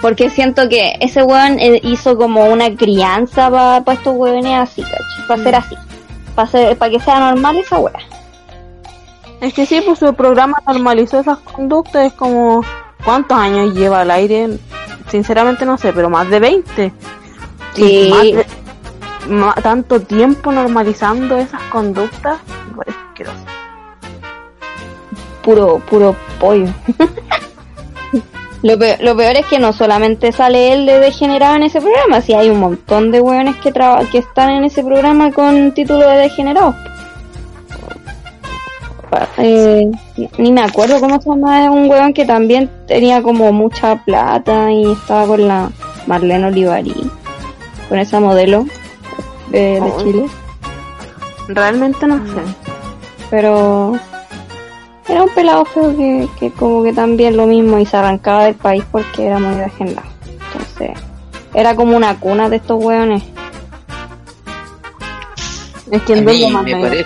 porque 0.00 0.30
siento 0.30 0.68
que 0.68 0.96
ese 1.00 1.22
weón 1.22 1.58
eh, 1.58 1.80
hizo 1.82 2.16
como 2.16 2.44
una 2.44 2.74
crianza 2.76 3.50
para 3.50 3.92
estos 3.92 4.14
weones 4.14 4.58
así, 4.58 4.82
¿cachai? 4.82 5.26
Para 5.26 5.42
ser 5.42 5.54
así, 5.54 5.76
para 6.76 6.90
que 6.90 7.00
sea 7.00 7.18
normal 7.18 7.56
esa 7.56 7.78
wea. 7.78 7.98
Es 9.40 9.54
que 9.54 9.66
sí, 9.66 9.80
pues 9.84 10.02
el 10.02 10.14
programa 10.14 10.58
normalizó 10.66 11.20
esas 11.20 11.38
conductas, 11.38 12.06
es 12.06 12.12
como... 12.12 12.62
¿Cuántos 13.04 13.38
años 13.38 13.74
lleva 13.74 14.00
al 14.00 14.10
aire? 14.10 14.58
Sinceramente 15.10 15.64
no 15.64 15.76
sé, 15.78 15.92
pero 15.92 16.10
más 16.10 16.28
de 16.30 16.40
20. 16.40 16.92
Sí. 17.74 17.82
Y 17.84 18.10
más 18.10 18.22
de- 18.22 18.46
tanto 19.62 20.00
tiempo 20.00 20.50
normalizando 20.52 21.36
esas 21.38 21.60
conductas, 21.64 22.38
asqueroso. 23.10 23.36
puro, 25.42 25.78
puro 25.90 26.16
pollo. 26.40 26.66
lo, 28.62 28.78
peor, 28.78 28.98
lo 29.00 29.16
peor 29.16 29.36
es 29.36 29.46
que 29.46 29.58
no 29.58 29.72
solamente 29.72 30.32
sale 30.32 30.72
él 30.72 30.86
de 30.86 30.98
degenerado 30.98 31.56
en 31.56 31.62
ese 31.64 31.80
programa, 31.80 32.20
si 32.20 32.34
hay 32.34 32.50
un 32.50 32.60
montón 32.60 33.10
de 33.10 33.20
hueones 33.20 33.56
que, 33.56 33.72
traba- 33.72 34.04
que 34.10 34.18
están 34.18 34.50
en 34.50 34.64
ese 34.64 34.82
programa 34.82 35.30
con 35.32 35.72
título 35.72 36.08
de 36.08 36.16
degenerado. 36.18 36.74
Eh, 39.38 39.90
ni 40.38 40.52
me 40.52 40.62
acuerdo 40.62 41.00
cómo 41.00 41.20
se 41.20 41.28
llama 41.30 41.70
un 41.70 41.88
hueón 41.88 42.12
que 42.12 42.24
también 42.24 42.70
tenía 42.86 43.22
como 43.22 43.52
mucha 43.52 43.96
plata 44.04 44.70
y 44.70 44.92
estaba 44.92 45.26
con 45.26 45.46
la 45.46 45.70
Marlene 46.06 46.46
Olivari, 46.46 47.10
con 47.88 47.98
esa 47.98 48.20
modelo 48.20 48.66
de, 49.50 49.80
de. 49.80 49.92
Chile. 50.02 50.26
Realmente 51.48 52.06
no 52.06 52.18
sé. 52.26 52.42
pero 53.30 53.98
era 55.08 55.22
un 55.22 55.30
pelado 55.30 55.64
feo 55.64 55.96
que, 55.96 56.28
que 56.38 56.50
como 56.50 56.82
que 56.82 56.92
también 56.92 57.36
lo 57.36 57.46
mismo 57.46 57.78
y 57.78 57.86
se 57.86 57.96
arrancaba 57.96 58.44
del 58.44 58.54
país 58.54 58.84
porque 58.90 59.26
era 59.26 59.38
muy 59.38 59.54
degenerado. 59.54 60.08
Entonces, 60.52 60.90
era 61.54 61.74
como 61.74 61.96
una 61.96 62.18
cuna 62.20 62.48
de 62.48 62.56
estos 62.56 62.82
hueones. 62.82 63.22
Es 65.90 66.02
A 66.02 66.04
quien 66.04 66.18
mí 66.20 66.26
vende 66.26 66.50
más 66.50 66.64
me 66.64 66.74
negro. 66.74 67.04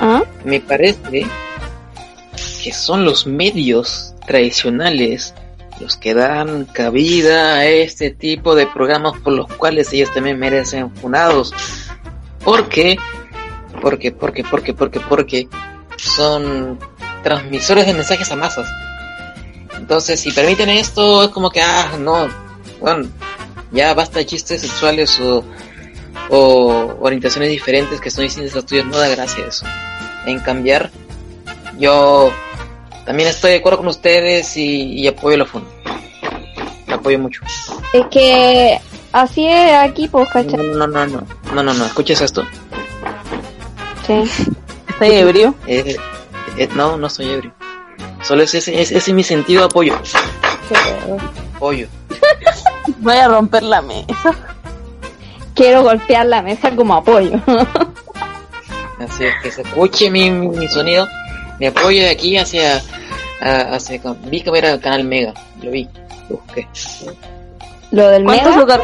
¿Ah? 0.00 0.22
me 0.44 0.60
parece 0.60 1.26
que 2.62 2.72
son 2.72 3.04
los 3.04 3.26
medios 3.26 4.14
tradicionales 4.26 5.34
los 5.80 5.96
que 5.96 6.14
dan 6.14 6.64
cabida 6.64 7.56
a 7.56 7.66
este 7.66 8.10
tipo 8.10 8.54
de 8.54 8.66
programas 8.66 9.18
por 9.20 9.34
los 9.34 9.46
cuales 9.54 9.92
ellos 9.92 10.12
también 10.14 10.38
merecen 10.38 10.94
funados. 10.96 11.52
Porque, 12.42 12.96
porque, 13.80 14.12
porque, 14.12 14.44
porque, 14.44 14.72
porque, 14.72 15.00
porque 15.00 15.48
son 15.96 16.78
transmisores 17.22 17.86
de 17.86 17.94
mensajes 17.94 18.30
a 18.30 18.36
masas. 18.36 18.68
Entonces, 19.76 20.20
si 20.20 20.30
permiten 20.30 20.68
esto, 20.68 21.24
es 21.24 21.28
como 21.30 21.50
que, 21.50 21.60
ah, 21.60 21.96
no, 22.00 22.28
bueno, 22.80 23.08
ya 23.72 23.92
basta 23.94 24.20
de 24.20 24.26
chistes 24.26 24.62
sexuales 24.62 25.20
o, 25.20 25.44
o 26.28 26.96
orientaciones 27.00 27.50
diferentes 27.50 28.00
que 28.00 28.10
son 28.10 28.24
distintas 28.24 28.52
a 28.52 28.56
las 28.56 28.66
tuyas, 28.66 28.86
no 28.86 28.98
da 28.98 29.08
gracia 29.08 29.44
eso. 29.46 29.66
En 30.26 30.40
cambiar, 30.40 30.90
yo 31.78 32.30
también 33.04 33.28
estoy 33.28 33.52
de 33.52 33.56
acuerdo 33.58 33.78
con 33.78 33.88
ustedes 33.88 34.56
y, 34.56 34.94
y 34.94 35.06
apoyo 35.06 35.36
la 35.36 35.46
funda. 35.46 35.70
La 36.88 36.96
apoyo 36.96 37.18
mucho. 37.18 37.42
Es 37.92 38.06
que 38.10 38.80
así 39.12 39.46
es 39.46 39.72
aquí, 39.74 40.08
pues, 40.08 40.26
No, 40.26 40.32
¿cachai? 40.32 40.56
no, 40.56 40.86
no, 40.86 41.06
no, 41.06 41.26
no, 41.54 41.62
no, 41.62 41.74
no, 41.74 41.86
escuches 41.86 42.20
esto. 42.20 42.44
Sí. 44.06 44.22
¿Está 44.88 45.06
ebrio? 45.06 45.54
Eh, 45.66 45.96
eh, 46.56 46.68
no, 46.74 46.96
no 46.96 47.08
soy 47.08 47.30
ebrio. 47.30 47.52
Solo 48.22 48.42
es 48.42 48.54
ese, 48.54 48.80
es, 48.80 48.90
ese 48.90 49.10
es 49.10 49.14
mi 49.14 49.22
sentido 49.22 49.60
de 49.60 49.66
apoyo. 49.66 49.94
Apoyo. 51.54 51.86
Voy 52.98 53.16
a 53.16 53.28
romper 53.28 53.62
la 53.62 53.82
mesa. 53.82 54.55
Quiero 55.56 55.82
golpear 55.82 56.26
la 56.26 56.42
mesa 56.42 56.70
como 56.76 56.94
apoyo. 56.94 57.32
Así 59.00 59.24
es 59.24 59.34
que 59.42 59.50
se 59.50 59.62
escuche 59.62 60.10
mi, 60.10 60.30
mi, 60.30 60.68
sonido. 60.68 61.06
Mi 61.58 61.66
apoyo 61.66 62.02
de 62.02 62.10
aquí 62.10 62.36
hacia, 62.36 62.82
a- 63.40 63.74
hacia 63.74 64.00
vi 64.24 64.42
que 64.42 64.56
era 64.56 64.70
el 64.72 64.80
canal 64.80 65.04
Mega. 65.04 65.34
Lo 65.62 65.70
vi, 65.70 65.88
lo 66.28 66.36
busqué. 66.36 66.68
Lo 67.90 68.08
del 68.08 68.24
¿Cuánto 68.24 68.44
mega, 68.50 68.60
lugar? 68.60 68.82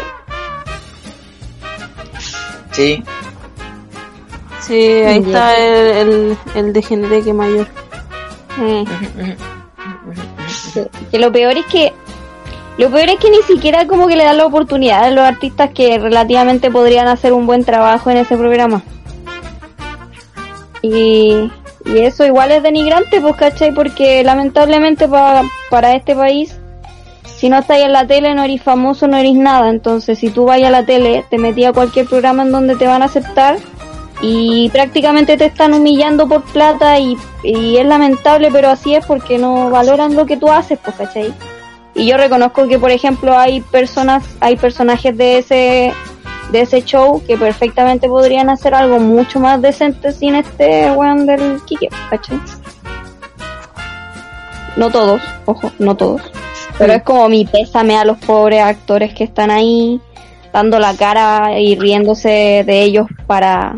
Sí, 2.72 3.02
Sí, 4.60 4.74
ahí 4.76 5.18
está 5.18 5.56
el, 5.58 5.96
el, 5.96 6.38
el 6.54 6.72
degenereque 6.72 7.32
mayor. 7.32 7.66
eh, 8.60 8.84
que 11.10 11.18
lo 11.18 11.32
peor 11.32 11.56
es 11.58 11.66
que 11.66 11.92
lo 12.78 12.90
peor 12.90 13.08
es 13.10 13.16
que 13.16 13.30
ni 13.30 13.42
siquiera 13.42 13.86
como 13.86 14.06
que 14.06 14.16
le 14.16 14.24
dan 14.24 14.38
la 14.38 14.46
oportunidad 14.46 15.04
a 15.04 15.10
los 15.10 15.24
artistas 15.24 15.70
que 15.74 15.98
relativamente 15.98 16.70
podrían 16.70 17.06
hacer 17.08 17.32
un 17.32 17.46
buen 17.46 17.64
trabajo 17.64 18.10
en 18.10 18.16
ese 18.18 18.36
programa. 18.36 18.82
Y, 20.82 21.50
y 21.84 21.98
eso 21.98 22.24
igual 22.26 22.50
es 22.50 22.62
denigrante, 22.62 23.20
pues, 23.20 23.36
¿cachai? 23.36 23.72
Porque 23.72 24.24
lamentablemente 24.24 25.06
pa- 25.06 25.44
para 25.70 25.94
este 25.94 26.16
país, 26.16 26.56
si 27.36 27.48
no 27.48 27.58
estáis 27.58 27.84
en 27.84 27.92
la 27.92 28.06
tele, 28.06 28.34
no 28.34 28.42
eres 28.42 28.62
famoso, 28.62 29.06
no 29.06 29.16
eres 29.16 29.34
nada. 29.34 29.68
Entonces, 29.68 30.18
si 30.18 30.30
tú 30.30 30.46
vas 30.46 30.62
a 30.62 30.70
la 30.70 30.84
tele, 30.84 31.24
te 31.30 31.38
metí 31.38 31.64
a 31.64 31.72
cualquier 31.72 32.06
programa 32.06 32.42
en 32.42 32.52
donde 32.52 32.74
te 32.76 32.86
van 32.86 33.02
a 33.02 33.06
aceptar 33.06 33.58
y 34.20 34.70
prácticamente 34.70 35.36
te 35.36 35.46
están 35.46 35.74
humillando 35.74 36.28
por 36.28 36.42
plata 36.42 36.98
y, 36.98 37.16
y 37.44 37.76
es 37.76 37.86
lamentable, 37.86 38.50
pero 38.52 38.70
así 38.70 38.94
es 38.94 39.04
porque 39.06 39.38
no 39.38 39.70
valoran 39.70 40.16
lo 40.16 40.26
que 40.26 40.36
tú 40.36 40.50
haces, 40.50 40.78
pues, 40.82 40.96
¿cachai? 40.96 41.32
Y 41.94 42.06
yo 42.06 42.16
reconozco 42.16 42.66
que, 42.68 42.78
por 42.78 42.90
ejemplo, 42.90 43.36
hay 43.36 43.60
personas, 43.60 44.24
hay 44.40 44.56
personajes 44.56 45.16
de 45.16 45.38
ese 45.38 45.92
de 46.50 46.60
ese 46.60 46.82
show 46.84 47.22
que 47.26 47.38
perfectamente 47.38 48.08
podrían 48.08 48.50
hacer 48.50 48.74
algo 48.74 48.98
mucho 48.98 49.40
más 49.40 49.60
decente 49.62 50.12
sin 50.12 50.34
este 50.34 50.90
weón 50.92 51.24
del 51.24 51.62
Kike, 51.64 51.88
¿cachai? 52.10 52.38
No 54.76 54.90
todos, 54.90 55.22
ojo, 55.46 55.72
no 55.78 55.96
todos. 55.96 56.20
Pero 56.78 56.92
es 56.92 57.02
como 57.02 57.28
mi 57.28 57.46
pésame 57.46 57.96
a 57.96 58.04
los 58.04 58.18
pobres 58.18 58.62
actores 58.62 59.14
que 59.14 59.24
están 59.24 59.50
ahí 59.50 60.00
dando 60.52 60.78
la 60.78 60.94
cara 60.94 61.58
y 61.58 61.74
riéndose 61.76 62.64
de 62.66 62.82
ellos 62.82 63.06
para, 63.26 63.74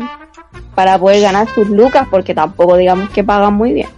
para 0.75 0.99
poder 0.99 1.21
ganar 1.21 1.47
sus 1.49 1.69
lucas, 1.69 2.07
porque 2.11 2.35
tampoco 2.35 2.75
digamos 2.75 3.09
que 3.09 3.23
pagan 3.23 3.53
muy 3.53 3.71
bien. 3.73 3.89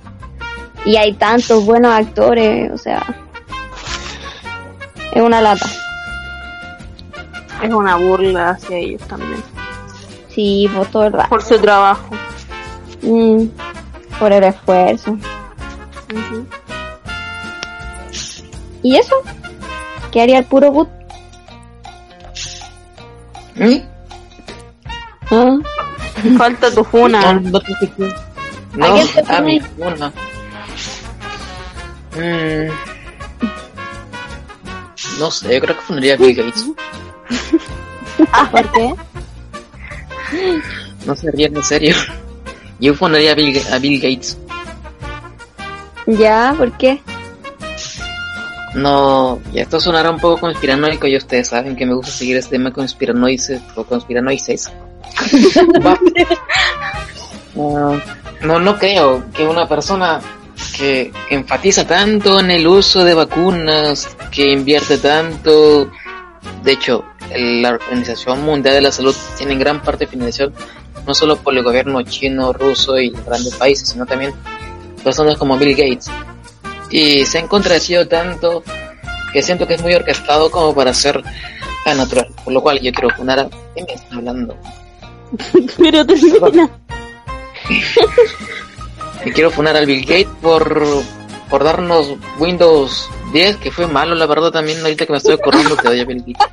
Y 0.86 0.96
hay 0.98 1.14
tantos 1.14 1.66
buenos 1.66 1.92
actores, 1.92 2.72
o 2.72 2.78
sea, 2.78 3.04
es 5.18 5.24
una 5.24 5.42
lata. 5.42 5.66
Es 7.64 7.74
una 7.74 7.96
burla 7.96 8.52
hacia 8.52 8.78
ellos 8.78 9.02
también. 9.08 9.44
Sí, 10.30 10.70
por 10.76 10.86
todo 10.88 11.06
el 11.06 11.14
rato. 11.14 11.30
Por 11.30 11.42
su 11.42 11.60
trabajo. 11.60 12.10
Mm, 13.02 13.46
por 14.20 14.32
el 14.32 14.44
esfuerzo. 14.44 15.18
¿Y 18.84 18.96
eso? 18.96 19.16
¿Qué 20.12 20.22
haría 20.22 20.38
el 20.38 20.46
puro 20.46 20.72
boot? 20.72 20.90
¿Mm? 23.56 23.78
¿Ah? 25.32 25.58
Falta 26.38 26.72
tu 26.72 26.84
funa. 26.84 27.34
no. 27.42 27.50
No, 27.50 28.86
¿A 28.86 28.94
quién 28.94 29.08
te 29.08 29.62
funa. 29.62 30.14
Mm, 32.16 32.97
No 35.20 35.32
sé, 35.32 35.54
yo 35.54 35.62
creo 35.62 35.76
que 35.76 35.82
fundaría 35.82 36.14
a 36.14 36.18
Bill 36.18 36.36
Gates. 36.36 36.66
¿Por 38.52 38.72
qué? 38.72 38.94
No 41.06 41.16
se 41.16 41.32
ríen 41.32 41.56
en 41.56 41.64
serio. 41.64 41.96
Yo 42.80 42.94
fundaría 42.94 43.32
a 43.32 43.36
Bill, 43.36 43.56
Ga- 43.56 43.74
a 43.74 43.80
Bill 43.80 44.00
Gates. 44.00 44.38
Ya, 46.06 46.54
¿por 46.58 46.72
qué? 46.78 47.02
No, 48.76 49.40
y 49.54 49.60
esto 49.60 49.80
sonará 49.80 50.12
un 50.12 50.20
poco 50.20 50.40
conspiranoico 50.42 51.08
y 51.08 51.18
ustedes 51.18 51.48
saben 51.48 51.76
que 51.76 51.86
me 51.86 51.94
gusta 51.96 52.12
seguir 52.12 52.38
este 52.38 52.52
tema 52.52 52.72
conspiranoices 52.72 53.62
o 53.76 53.84
conspiranoices. 53.84 54.72
Ah, 57.60 58.00
no, 58.42 58.60
no 58.60 58.78
creo 58.78 59.24
que 59.34 59.44
una 59.48 59.68
persona 59.68 60.20
que 60.76 61.12
enfatiza 61.30 61.86
tanto 61.86 62.40
en 62.40 62.52
el 62.52 62.68
uso 62.68 63.04
de 63.04 63.14
vacunas, 63.14 64.16
que 64.32 64.52
invierte 64.52 64.98
tanto, 64.98 65.90
de 66.64 66.72
hecho, 66.72 67.04
la 67.36 67.72
Organización 67.72 68.44
Mundial 68.44 68.76
de 68.76 68.82
la 68.82 68.92
Salud 68.92 69.16
tiene 69.38 69.54
en 69.54 69.60
gran 69.60 69.82
parte 69.82 70.08
financiación 70.08 70.54
no 71.08 71.14
solo 71.14 71.38
por 71.38 71.56
el 71.56 71.64
gobierno 71.64 72.02
chino, 72.04 72.52
ruso 72.52 73.00
y 73.00 73.10
grandes 73.10 73.56
países, 73.56 73.90
sino 73.90 74.06
también 74.06 74.34
personas 75.04 75.38
como 75.38 75.58
Bill 75.58 75.76
Gates. 75.76 76.12
Y 76.90 77.26
se 77.26 77.40
han 77.40 77.48
contradecido 77.48 78.08
tanto 78.08 78.62
que 79.32 79.42
siento 79.42 79.66
que 79.66 79.76
es 79.76 79.82
muy 79.82 79.94
orquestado 79.94 80.52
como 80.52 80.76
para 80.76 80.94
ser 80.94 81.24
tan 81.86 81.98
natural. 81.98 82.28
Por 82.44 82.54
lo 82.54 82.62
cual 82.62 82.82
yo 82.82 82.92
quiero 82.92 83.10
funar 83.16 83.40
a... 83.40 83.50
¿Qué 83.74 83.84
me 83.84 83.94
está 83.94 84.16
hablando? 84.16 84.58
Pero 85.78 86.06
termina. 86.06 86.70
Y 89.26 89.32
quiero 89.32 89.52
funar 89.52 89.76
al 89.76 89.86
Bill 89.86 90.02
Gates 90.06 90.28
por, 90.42 90.82
por 91.50 91.64
darnos 91.64 92.16
Windows 92.40 93.10
10, 93.34 93.58
que 93.58 93.72
fue 93.72 93.88
malo, 93.88 94.16
la 94.16 94.26
verdad, 94.26 94.52
también. 94.52 94.80
Ahorita 94.82 95.06
que 95.06 95.12
me 95.12 95.18
estoy 95.18 95.34
acordando, 95.36 95.76
te 95.76 95.88
doy 95.88 96.00
a 96.00 96.06
Bill 96.06 96.20
Gates. 96.26 96.48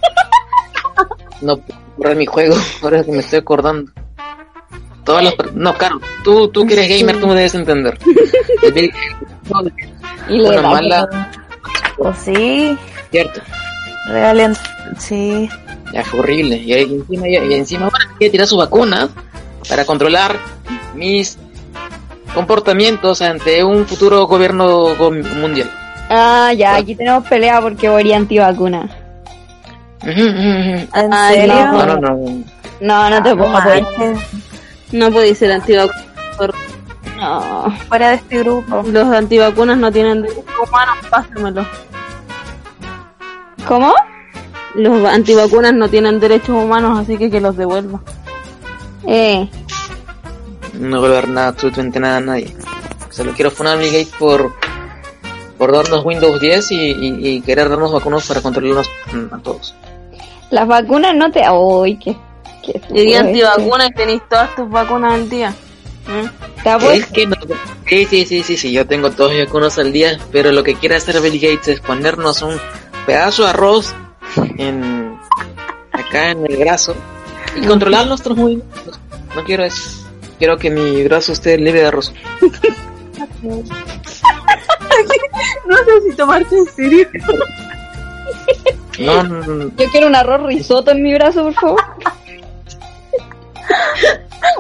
No 1.41 1.57
puedo 1.59 1.79
borrar 1.97 2.17
mi 2.17 2.27
juego, 2.27 2.57
ahora 2.83 3.05
que 3.05 3.13
me 3.13 3.19
estoy 3.19 3.39
acordando. 3.41 3.93
Todas 5.05 5.25
las 5.25 5.35
no, 5.53 5.77
claro, 5.77 6.01
tú, 6.23 6.49
tú 6.49 6.67
que 6.67 6.73
eres 6.73 6.89
gamer, 6.89 7.21
tú 7.21 7.27
me 7.27 7.35
debes 7.35 7.55
entender. 7.55 7.99
El 8.63 8.73
Bill 8.73 8.91
Gates, 8.91 9.73
Y 10.31 10.41
una 10.41 10.63
mala, 10.63 11.31
Pues 11.99 12.17
sí, 12.25 12.75
cierto, 13.11 13.43
real, 14.09 14.57
sí. 14.99 15.49
ya 15.93 16.03
fue 16.05 16.21
horrible. 16.21 16.57
Y, 16.57 16.73
encima, 16.73 17.29
y 17.29 17.53
encima 17.53 17.85
ahora 17.85 17.99
quiere 18.17 18.31
tirar 18.33 18.47
su 18.47 18.57
vacuna 18.57 19.11
para 19.69 19.85
controlar 19.85 20.39
mis 20.95 21.37
comportamientos 22.35 23.23
ante 23.23 23.63
un 23.65 23.87
futuro 23.87 24.27
gobierno 24.27 24.95
go- 24.97 25.11
mundial. 25.13 25.71
Ah, 26.11 26.53
ya, 26.57 26.77
aquí 26.77 26.95
tenemos 26.95 27.27
pelea 27.29 27.61
porque 27.61 27.89
voy 27.89 28.13
antivacuna. 28.13 28.89
¿En 30.03 30.89
serio? 31.33 31.55
No, 31.73 31.87
no, 31.87 31.97
no. 31.97 32.45
No, 32.81 33.11
no 33.11 33.23
te 33.23 33.31
No 33.31 33.37
puedo 33.39 33.57
apoyar. 33.57 33.83
manches, 33.83 34.19
No 34.93 35.11
podéis 35.11 35.39
ser 35.39 35.53
antivacunas. 35.53 36.05
No. 37.17 37.73
fuera 37.89 38.09
de 38.11 38.15
este 38.17 38.39
grupo. 38.41 38.83
Los 38.87 39.07
antivacunas 39.09 39.79
no 39.79 39.91
tienen 39.91 40.23
derechos 40.23 40.45
humanos, 40.69 40.97
pásamelo. 41.09 41.65
¿Cómo? 43.67 43.95
Los 44.75 45.05
antivacunas 45.09 45.73
no 45.73 45.89
tienen 45.89 46.21
derechos 46.21 46.51
humanos, 46.51 46.99
así 46.99 47.17
que 47.17 47.31
que 47.31 47.41
los 47.41 47.57
devuelva. 47.57 48.01
Eh, 49.07 49.49
No 50.79 51.05
a 51.05 51.09
ver 51.09 51.29
nada, 51.29 51.49
absolutamente 51.49 52.01
nada 52.01 52.17
a 52.19 52.21
nadie. 52.21 52.55
Solo 53.11 53.33
quiero 53.33 53.51
funar 53.51 53.75
a 53.77 53.81
Bill 53.81 53.93
Gates 53.93 54.13
por, 54.19 54.53
por 55.59 55.73
darnos 55.73 56.05
Windows 56.05 56.41
10 56.41 56.71
y, 56.73 56.77
y, 56.77 57.29
y 57.29 57.41
querer 57.43 57.69
darnos 57.69 57.93
vacunas 57.93 58.27
para 58.27 58.41
controlarnos 58.41 58.89
mm, 59.13 59.35
a 59.35 59.39
todos. 59.39 59.75
las 60.51 60.67
vacunas 60.67 61.15
no 61.15 61.31
te... 61.31 61.43
Uy, 61.51 61.97
qué... 61.99 62.17
qué 62.65 62.73
Y 62.73 62.77
estúpido 62.77 63.05
este. 63.05 63.19
antivacunas 63.19 63.89
y 63.91 63.95
tenéis 63.95 64.23
todas 64.29 64.55
tus 64.57 64.69
vacunas 64.69 65.13
al 65.15 65.29
día. 65.29 65.51
¿Mm? 66.07 66.63
Te 66.63 66.71
apuesto- 66.71 66.93
Es 66.93 67.07
que 67.07 67.27
no. 67.27 67.37
Sí, 67.89 68.07
sí, 68.07 68.27
sí, 68.27 68.43
sí, 68.43 68.57
sí, 68.57 68.73
yo 68.73 68.87
tengo 68.87 69.11
todos 69.11 69.33
mis 69.33 69.45
vacunas 69.47 69.79
al 69.79 69.93
día, 69.93 70.19
pero 70.33 70.51
lo 70.53 70.63
que 70.65 70.75
quiere 70.75 70.97
hacer 70.97 71.21
Bill 71.21 71.39
Gates 71.41 71.69
es 71.69 71.81
ponernos 71.81 72.43
un 72.43 72.59
pedazo 73.07 73.45
de 73.45 73.51
arroz 73.51 73.95
en 74.59 75.17
acá 75.93 76.31
en 76.33 76.45
el 76.47 76.57
brazo 76.57 76.95
y 77.61 77.65
controlar 77.67 78.07
nuestros 78.09 78.37
movimientos. 78.37 78.99
No 79.37 79.45
quiero 79.45 79.65
eso. 79.65 80.04
Quiero 80.39 80.57
que 80.59 80.71
mi 80.71 81.03
brazo 81.05 81.33
esté 81.33 81.57
libre 81.59 81.81
de 81.83 81.87
arroz. 81.89 82.13
No 85.67 85.77
sé 85.77 86.11
si 86.11 86.17
tomarte 86.17 86.57
en 86.57 86.67
serio. 86.67 87.09
No, 88.99 89.23
no, 89.25 89.41
no, 89.47 89.71
Yo 89.77 89.91
quiero 89.91 90.07
un 90.07 90.15
arroz 90.15 90.43
risotto 90.47 90.91
en 90.93 91.03
mi 91.03 91.13
brazo, 91.15 91.43
por 91.45 91.55
favor. 91.55 91.83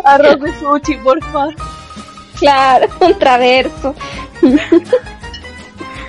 Arroz 0.05 0.41
de 0.41 0.59
sushi, 0.59 0.97
por 0.99 1.23
favor. 1.27 1.55
Claro, 2.39 2.89
un 3.01 3.19
traverso. 3.19 3.95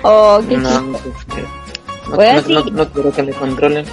oh, 0.02 0.42
qué 0.48 0.56
no, 0.56 0.70
no, 0.80 0.98
no- 2.48 2.64
no 2.64 2.88
quiero 2.92 3.12
que 3.12 3.22
me 3.22 3.32
controlen. 3.32 3.86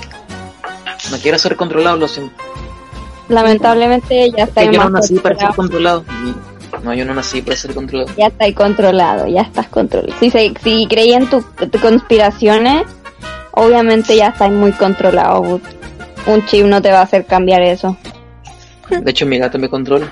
No 1.12 1.18
quiero 1.18 1.38
ser 1.38 1.56
controlado, 1.56 1.98
lo 1.98 2.08
siento. 2.08 2.43
Lamentablemente 3.30 4.32
ya 4.32 4.44
está 4.46 4.62
Que 4.62 4.68
yo 4.68 4.84
no 4.84 4.90
más 4.90 4.92
nací 5.10 5.16
para 5.20 5.38
ser 5.40 5.50
controlado. 5.56 6.04
Y- 6.26 6.36
No, 6.84 6.94
yo 6.94 7.06
no 7.06 7.14
nací 7.14 7.42
para 7.42 7.56
ser 7.56 7.74
controlado. 7.74 8.12
Ya 8.18 8.28
está 8.28 8.46
ahí 8.46 8.54
controlado, 8.54 9.28
ya 9.28 9.42
estás 9.42 9.68
controlado. 9.68 10.14
Si, 10.20 10.30
se- 10.30 10.54
si 10.64 10.88
creía 10.88 11.18
en 11.18 11.30
tus 11.30 11.44
conspiraciones, 11.82 12.84
obviamente 13.52 14.16
ya 14.18 14.28
estás 14.30 14.52
muy 14.52 14.72
controlado. 14.74 15.42
but 15.42 15.62
Un 16.26 16.46
chip 16.46 16.66
no 16.66 16.82
te 16.82 16.92
va 16.92 17.00
a 17.00 17.04
hacer 17.04 17.26
cambiar 17.26 17.62
eso. 17.62 17.96
De 18.90 19.12
hecho, 19.12 19.26
mi 19.26 19.38
gato 19.38 19.58
me 19.60 19.70
controla. 19.70 20.12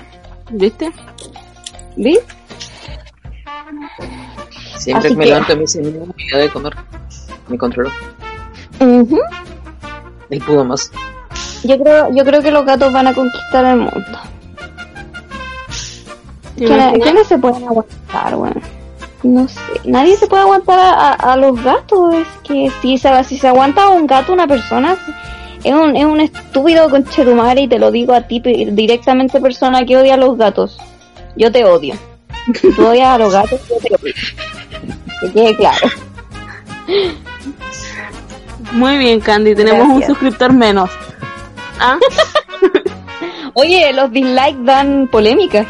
¿Viste? 0.50 0.90
¿Vis? 1.96 2.18
Siempre 4.78 5.08
Así 5.08 5.08
que 5.10 5.16
me 5.16 5.26
levanto 5.26 5.52
a 5.52 5.56
mí 5.56 5.66
se 5.66 5.80
me 5.82 5.90
da 6.32 6.38
de 6.38 6.48
comer. 6.50 6.72
Me 7.48 7.56
controló. 7.58 7.90
Ujú. 8.80 9.18
Él 10.30 10.40
pudo 10.40 10.64
más. 10.64 10.90
Yo 11.64 11.78
creo, 11.78 12.12
yo 12.14 12.24
creo 12.24 12.42
que 12.42 12.50
los 12.50 12.64
gatos 12.64 12.92
van 12.92 13.06
a 13.06 13.14
conquistar 13.14 13.64
el 13.66 13.76
mundo. 13.78 14.18
¿Te 16.56 16.66
¿Quiénes, 16.66 17.26
se 17.26 17.38
pueden 17.38 17.64
aguantar, 17.64 18.34
weón? 18.34 18.62
No 19.22 19.46
sé. 19.48 19.60
Nadie 19.84 20.16
se 20.16 20.26
puede 20.26 20.42
aguantar 20.42 20.78
a, 20.78 20.90
a- 21.12 21.32
a 21.32 21.36
los 21.36 21.62
gatos. 21.62 22.14
Es 22.14 22.26
que 22.44 22.70
si 22.82 22.98
se, 22.98 23.24
si 23.24 23.38
se 23.38 23.48
aguanta 23.48 23.84
a 23.84 23.88
un 23.90 24.06
gato 24.06 24.32
una 24.32 24.46
persona, 24.46 24.96
es 25.62 25.72
un, 25.72 25.96
es 25.96 26.04
un 26.04 26.20
estúpido 26.20 26.90
conchetumare 26.90 27.62
y 27.62 27.68
te 27.68 27.78
lo 27.78 27.90
digo 27.90 28.12
a 28.14 28.22
ti 28.22 28.40
directamente 28.40 29.40
persona 29.40 29.84
que 29.86 29.96
odia 29.96 30.14
a 30.14 30.16
los 30.18 30.36
gatos. 30.36 30.78
Yo 31.36 31.50
te 31.52 31.64
odio. 31.64 31.94
Tú 32.76 32.86
odias 32.86 33.08
a 33.08 33.18
los 33.18 33.32
gatos, 33.32 33.60
yo 33.68 33.76
te 33.78 33.94
odio. 33.94 34.14
Que 35.20 35.32
quede 35.32 35.56
claro. 35.56 35.88
Muy 38.72 38.98
bien, 38.98 39.20
Candy. 39.20 39.54
Tenemos 39.54 39.86
un 39.88 40.02
suscriptor 40.02 40.52
menos. 40.52 40.90
¿Ah? 41.78 41.98
Oye, 43.54 43.92
los 43.92 44.10
dislikes 44.10 44.64
dan 44.64 45.08
polémica. 45.08 45.66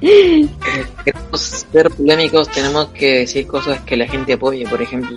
Queremos 0.00 1.40
ser 1.40 1.90
polémicos, 1.90 2.48
tenemos 2.48 2.88
que 2.88 3.20
decir 3.20 3.46
cosas 3.46 3.80
que 3.82 3.96
la 3.96 4.06
gente 4.06 4.34
apoye, 4.34 4.66
por 4.68 4.82
ejemplo. 4.82 5.16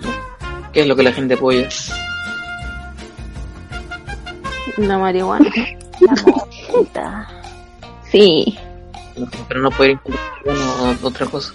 ¿Qué 0.72 0.80
es 0.80 0.86
lo 0.86 0.96
que 0.96 1.02
la 1.02 1.12
gente 1.12 1.34
apoya? 1.34 1.68
La 4.76 4.98
marihuana. 4.98 5.50
La. 6.94 7.28
Sí. 8.10 8.58
No, 9.16 9.26
pero 9.48 9.60
no 9.60 9.70
puede 9.70 9.92
ir 9.92 10.00
o 10.46 11.06
otra 11.06 11.26
cosa. 11.26 11.52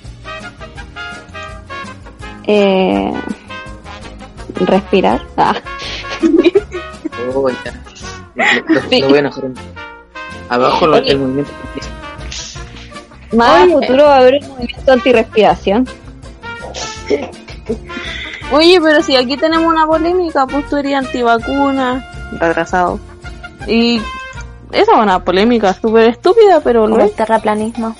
Eh, 2.46 3.14
respirar. 4.56 5.26
Ah. 5.38 5.56
Oh, 7.34 7.50
ya. 7.50 7.74
Lo, 8.36 8.44
lo- 8.74 9.00
lo 9.00 9.08
voy 9.10 9.16
a 9.18 9.20
enojar. 9.20 9.44
Abajo 10.50 10.88
lo- 10.88 10.98
el 10.98 11.20
movimiento. 11.20 11.52
Más 13.34 13.64
Oye. 13.64 13.74
a 13.74 13.78
futuro 13.78 14.04
va 14.06 14.16
a 14.16 14.20
haber 14.20 14.36
un 14.44 14.50
movimiento 14.50 14.92
antirrespiración. 14.92 15.88
Oye, 18.52 18.80
pero 18.82 19.02
si 19.02 19.16
aquí 19.16 19.38
tenemos 19.38 19.68
una 19.72 19.88
polémica, 19.88 20.46
pues 20.46 20.68
tú 20.70 20.78
eres 20.78 20.94
antivacuna, 20.96 22.06
retrasado. 22.40 23.00
Y 23.68 23.98
esa 24.72 24.92
es 24.92 24.98
una 25.00 25.24
polémica 25.24 25.74
súper 25.74 26.10
estúpida, 26.10 26.60
pero 26.64 26.88
lo 26.88 27.00
el 27.00 27.12
terraplanismo. 27.12 27.96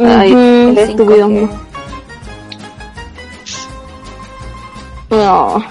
Ay, 0.00 0.32
el 0.32 0.78
estúpido. 0.78 1.28
que- 1.28 1.48
No. 5.10 5.62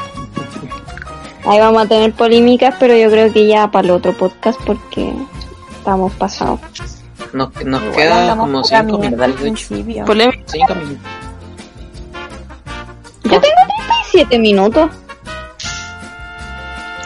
Ahí 1.48 1.60
vamos 1.60 1.84
a 1.84 1.88
tener 1.88 2.12
polémicas, 2.12 2.76
pero 2.78 2.96
yo 2.98 3.10
creo 3.10 3.32
que 3.32 3.48
ya 3.48 3.72
para 3.72 3.86
el 3.86 3.92
otro 3.92 4.12
podcast 4.12 4.60
porque 4.66 5.14
estamos 5.78 6.12
pasados. 6.14 6.60
Nos, 7.32 7.54
nos 7.64 7.82
Igual 7.84 7.96
queda 7.96 8.36
como 8.36 8.62
pura 8.62 8.84
5 8.84 9.00
mierda 9.00 9.26
al 9.26 9.34
minutos. 9.34 10.06
Polémica. 10.06 10.44
5 10.46 10.76
minutos. 10.76 11.02
Yo 13.24 13.40
tengo 13.40 13.56
37 14.12 14.40
minutos. 14.40 14.90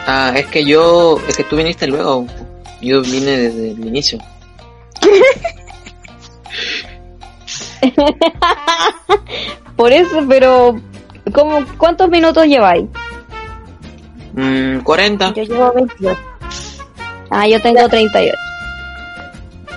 Ah, 0.08 0.32
es 0.34 0.46
que 0.46 0.64
yo, 0.64 1.20
es 1.28 1.36
que 1.36 1.44
tú 1.44 1.56
viniste 1.56 1.86
luego. 1.86 2.26
Yo 2.80 3.00
vine 3.02 3.30
desde 3.30 3.70
el 3.70 3.86
inicio. 3.86 4.18
Por 9.76 9.92
eso, 9.92 10.24
pero 10.28 10.80
¿cómo, 11.32 11.64
¿cuántos 11.78 12.08
minutos 12.08 12.46
lleváis? 12.46 12.86
Mm, 14.34 14.80
40. 14.80 15.32
Yo 15.34 15.42
llevo 15.42 15.72
28. 15.72 16.20
Ah, 17.30 17.46
yo 17.46 17.60
tengo 17.60 17.88
38. 17.88 18.36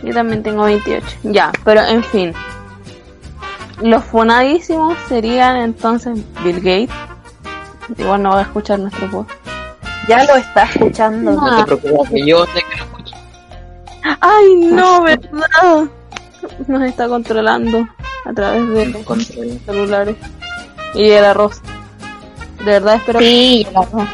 Yo 0.03 0.13
también 0.13 0.43
tengo 0.43 0.63
28. 0.63 1.05
Ya, 1.23 1.51
pero 1.63 1.81
en 1.81 2.03
fin. 2.03 2.33
Los 3.81 4.03
funadísimos 4.05 4.95
serían 5.09 5.57
entonces 5.57 6.19
Bill 6.43 6.57
Gates. 6.57 6.89
Igual 7.97 8.23
no 8.23 8.31
va 8.31 8.39
a 8.39 8.43
escuchar 8.43 8.79
nuestro 8.79 9.07
voz. 9.09 9.27
Ya 10.07 10.23
lo 10.23 10.35
está 10.35 10.63
escuchando. 10.63 11.31
No 11.33 11.65
te 11.65 11.75
preocupes, 11.75 12.09
que 12.11 12.25
yo 12.27 12.45
sé 12.45 12.61
que 12.69 12.77
lo 12.77 12.83
escucho. 12.83 13.15
Ay, 14.21 14.55
no, 14.55 15.01
verdad. 15.01 15.89
Nos 16.67 16.83
está 16.83 17.07
controlando 17.07 17.87
a 18.25 18.33
través 18.33 18.67
de 18.69 18.85
los 18.87 19.03
Control. 19.03 19.59
celulares. 19.65 20.15
Y 20.93 21.09
el 21.09 21.25
arroz. 21.25 21.61
De 22.59 22.65
verdad 22.65 22.95
espero 22.95 23.19
que... 23.19 23.25
Sí, 23.25 23.67
claro. 23.69 24.07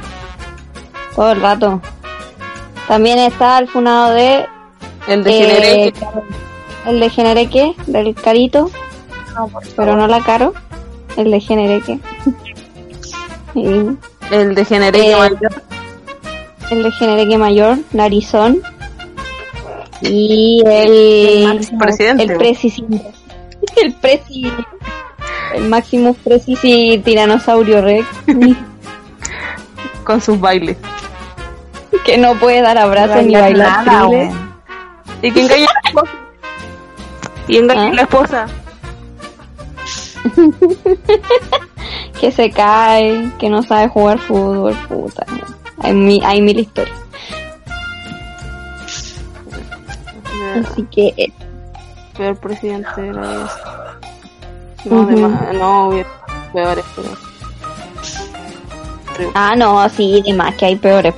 Todo 1.16 1.32
el 1.32 1.42
rato. 1.42 1.82
También 2.88 3.20
está 3.20 3.58
el 3.60 3.68
funado 3.68 4.14
de... 4.14 4.46
El 5.08 5.24
de 5.24 5.88
eh, 5.88 5.94
el 6.86 7.00
de 7.00 7.10
Genereque, 7.10 7.74
del 7.88 8.14
Carito. 8.16 8.70
pero 9.76 9.96
no 9.96 10.08
la 10.08 10.22
Caro. 10.22 10.54
El 11.18 11.32
de 11.32 11.40
Genereque. 11.40 12.00
Y 13.54 13.66
El 14.32 14.56
de 14.56 14.64
Generé 14.64 15.12
Eh, 15.12 15.16
mayor. 15.18 15.62
el 16.70 16.84
de 16.84 16.92
Genereque 16.94 17.38
Mayor, 17.38 17.78
Narizón. 17.92 18.62
Y 20.02 20.64
El 20.66 21.48
el... 21.60 21.78
presidente. 21.78 22.24
El 22.24 22.38
presi 22.38 22.74
El 23.84 23.94
presi... 23.96 24.50
El 25.54 25.68
Maximus 25.68 26.16
Presi 26.24 27.02
Tiranosaurio 27.04 27.82
Rex. 27.82 28.08
con 30.06 30.22
sus 30.22 30.40
bailes. 30.40 30.78
Que 32.06 32.18
no 32.18 32.36
puede 32.36 32.62
dar 32.62 32.78
abrazos 32.78 33.24
ni 33.26 33.36
bailar 33.36 33.86
nada. 33.86 34.08
¿Y 35.22 35.32
quién 35.32 35.46
engaña 35.46 35.66
a 35.68 35.74
la 35.84 35.90
esposa? 35.90 36.12
¿Y 37.48 37.58
engaña 37.58 37.88
a 37.88 37.94
la 37.94 38.02
esposa? 38.04 38.46
que 42.20 42.32
se 42.32 42.52
cae, 42.52 43.32
que 43.40 43.50
no 43.50 43.64
sabe 43.64 43.88
jugar 43.90 44.20
fútbol, 44.20 44.76
puta. 44.88 45.26
Hay, 45.80 45.94
mi- 45.94 46.22
hay 46.24 46.42
mil 46.42 46.60
historias. 46.60 46.96
Así 50.72 50.84
que 50.92 51.14
eh, 51.18 51.32
Peor 52.18 52.36
presidente 52.38 53.02
de 53.02 53.14
la. 53.14 53.50
No, 54.86 54.96
Ujú. 55.02 55.08
además, 55.10 55.54
no, 55.54 55.90
peores, 56.54 56.86
pero... 56.96 57.10
Ah, 59.34 59.56
no, 59.56 59.88
sí, 59.90 60.22
de 60.26 60.34
más 60.34 60.54
que 60.56 60.66
hay 60.66 60.76
peores. 60.76 61.14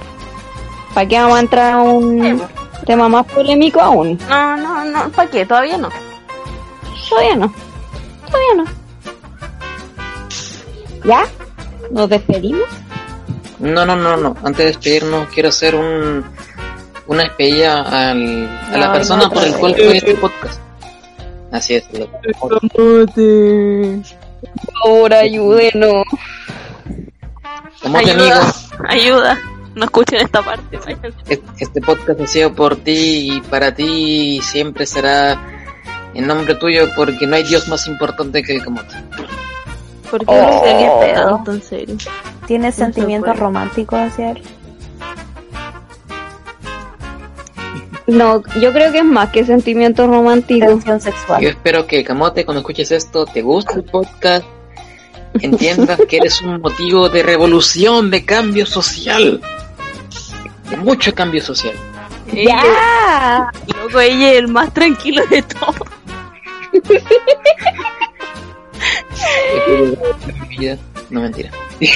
¿Para 0.94 1.08
qué 1.08 1.20
vamos 1.20 1.38
a 1.38 1.40
entrar 1.42 1.74
a 1.74 1.78
un 1.82 2.42
tema 2.86 3.10
más 3.10 3.26
polémico 3.28 3.82
aún? 3.82 4.18
No, 4.30 4.58
no, 4.58 4.86
no, 4.86 5.10
¿para 5.10 5.30
qué? 5.30 5.46
Todavía 5.46 5.78
no. 5.78 5.90
Todavía 7.10 7.36
no. 7.36 7.54
Todavía 8.28 8.54
no. 8.58 8.66
¿Ya? 11.06 11.26
¿Nos 11.92 12.10
despedimos? 12.10 12.68
No, 13.60 13.86
no, 13.86 13.96
no, 13.96 14.18
no. 14.18 14.36
Antes 14.44 14.58
de 14.58 14.66
despedirnos, 14.66 15.28
quiero 15.30 15.50
hacer 15.50 15.76
un, 15.76 16.24
una 17.08 17.24
despedida 17.24 17.82
al, 17.82 18.48
a 18.74 18.78
la 18.78 18.88
Ay, 18.88 18.94
persona 18.94 19.24
no, 19.24 19.32
por 19.32 19.44
el 19.44 19.54
cual 19.56 19.74
fue 19.76 19.98
este 19.98 20.16
podcast. 20.16 20.60
Así 21.52 21.76
es. 21.76 21.86
lo- 21.94 22.08
Por 22.40 22.60
favor, 24.84 25.14
ayúdenos. 25.14 26.04
Ayuda, 27.84 28.14
amigo, 28.14 28.36
ayuda. 28.88 29.38
No 29.76 29.86
escuchen 29.86 30.20
esta 30.22 30.42
parte. 30.44 30.78
vayan. 30.78 31.14
es- 31.28 31.40
este 31.60 31.82
podcast 31.82 32.20
ha 32.22 32.28
sido 32.28 32.54
por 32.54 32.76
ti 32.78 33.34
y 33.38 33.42
para 33.42 33.74
ti 33.74 34.36
y 34.38 34.42
siempre 34.42 34.86
será 34.86 35.40
en 36.14 36.28
nombre 36.28 36.54
tuyo 36.56 36.88
porque 36.96 37.26
no 37.26 37.36
hay 37.36 37.44
Dios 37.44 37.68
más 37.68 37.88
importante 37.88 38.44
que 38.44 38.56
el 38.56 38.64
camote. 38.64 38.96
¿Por 40.12 40.20
qué 40.20 40.26
Oh. 40.28 40.42
no 40.44 41.02
se 41.08 41.14
tanto 41.14 41.52
en 41.54 41.62
serio? 41.64 41.98
¿Tienes 42.46 42.76
se 42.76 42.84
sentimientos 42.84 43.38
románticos 43.40 44.00
hacia 44.00 44.32
él? 44.32 44.44
No, 48.06 48.44
yo 48.60 48.72
creo 48.74 48.92
que 48.92 49.00
es 49.00 49.06
más 49.06 49.30
que 49.30 49.46
sentimientos 49.46 50.08
románticos. 50.08 50.68
Tensión 50.68 51.00
Yo 51.00 51.04
sexual. 51.06 51.44
espero 51.46 51.88
que 51.88 52.04
Camote, 52.04 52.44
cuando 52.46 52.60
escuches 52.60 52.92
esto, 52.92 53.26
te 53.26 53.42
guste 53.42 53.76
el 53.76 53.86
podcast, 53.86 54.46
entiendas 55.40 56.00
que 56.10 56.18
eres 56.18 56.42
un 56.42 56.60
motivo 56.62 57.08
de 57.10 57.24
revolución, 57.24 58.12
de 58.12 58.26
cambio 58.26 58.66
social, 58.66 59.40
mucho 60.78 61.14
cambio 61.14 61.42
social. 61.44 61.74
¡Ya! 62.32 63.50
loco, 63.82 64.00
ella 64.00 64.32
es 64.32 64.38
el 64.40 64.48
más 64.48 64.74
tranquilo 64.74 65.24
de 65.28 65.42
todos. 65.44 65.76
No 71.10 71.22
mentira. 71.22 71.50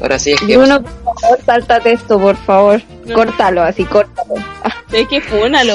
Ahora 0.00 0.16
sí 0.18 0.30
es 0.30 0.40
que 0.40 0.56
Bruno, 0.56 0.80
por 0.82 1.20
favor, 1.20 1.38
sáltate 1.44 1.92
esto, 1.92 2.20
por 2.20 2.36
favor. 2.36 2.80
Córtalo, 3.12 3.62
así, 3.62 3.84
córtalo. 3.84 4.34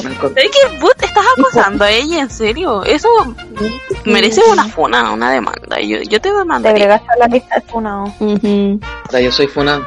Me 0.02 0.16
acordé. 0.16 0.44
¿Sabes 0.44 0.52
qué? 0.72 0.78
¿Vos 0.80 0.96
te 0.96 1.06
estás 1.08 1.26
acosando 1.38 1.84
a 1.84 1.92
ella? 1.92 2.22
¿En 2.22 2.30
serio? 2.30 2.84
Eso 2.86 3.10
merece 4.06 4.42
una 4.50 4.66
funa, 4.70 5.12
una 5.12 5.30
demanda. 5.32 5.80
Yo, 5.82 5.98
yo 6.04 6.22
te 6.22 6.30
Te 6.30 6.34
demandaría. 6.34 6.86
agregaste 6.86 7.08
a 7.14 7.18
la 7.18 7.28
lista 7.28 7.56
de 7.56 7.62
funado. 7.64 8.14
Ahora 9.08 9.20
yo 9.22 9.32
soy 9.32 9.48
funado. 9.48 9.86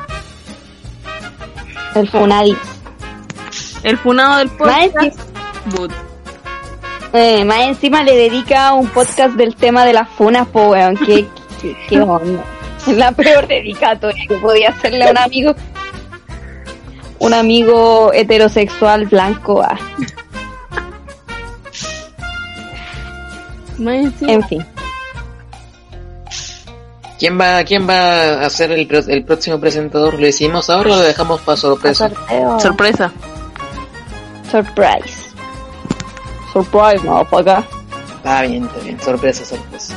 El 1.97 2.09
Funadi. 2.09 2.57
El 3.83 3.99
funado 3.99 4.39
del 4.39 4.49
Más, 4.49 4.57
podcast. 4.59 4.97
enci- 4.97 5.77
But. 5.77 5.93
eh, 7.13 7.45
más 7.45 7.59
encima 7.63 8.03
le 8.03 8.15
dedica 8.17 8.73
un 8.75 8.87
podcast 8.89 9.35
del 9.35 9.55
tema 9.57 9.85
de 9.85 9.93
las 9.93 10.09
funas, 10.11 10.47
po, 10.49 10.71
weón. 10.71 10.97
¿Qué, 10.97 11.27
qué, 11.61 11.77
qué 11.89 12.01
onda? 12.03 12.45
Es 12.87 12.97
la 12.97 13.13
peor 13.13 13.47
dedicatoria 13.49 14.25
que 14.29 14.35
podía 14.37 14.69
hacerle 14.71 15.05
a 15.07 15.11
un 15.11 15.19
amigo. 15.19 15.55
Un 17.19 17.33
amigo 17.35 18.13
heterosexual 18.13 19.07
blanco. 19.07 19.63
ah. 19.63 19.77
Más 23.79 23.95
encima. 23.97 24.33
En 24.33 24.43
fin. 24.49 24.67
¿Quién 27.19 27.41
va, 27.41 27.65
quién 27.65 27.89
va 27.89 28.45
a 28.45 28.51
ser 28.51 28.73
el, 28.73 28.87
el 29.09 29.25
próximo 29.25 29.59
presentador? 29.59 30.15
¿Lo 30.15 30.27
decimos 30.27 30.69
ahora 30.69 30.93
o 30.93 30.97
lo 30.97 31.03
dejamos 31.03 31.41
para 31.41 31.57
sorpresa? 31.57 32.11
Sorpresa. 32.61 33.13
Surprise. 34.51 35.27
Surprise, 36.53 37.03
no, 37.05 37.25
para 37.25 37.59
acá. 37.59 37.69
Está 38.17 38.43
bien, 38.43 38.65
está 38.65 38.79
bien. 38.81 39.01
Sorpresa, 39.01 39.45
sorpresa. 39.45 39.95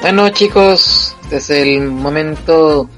Bueno, 0.00 0.28
chicos, 0.30 1.14
es 1.30 1.50
el 1.50 1.82
momento 1.82 2.88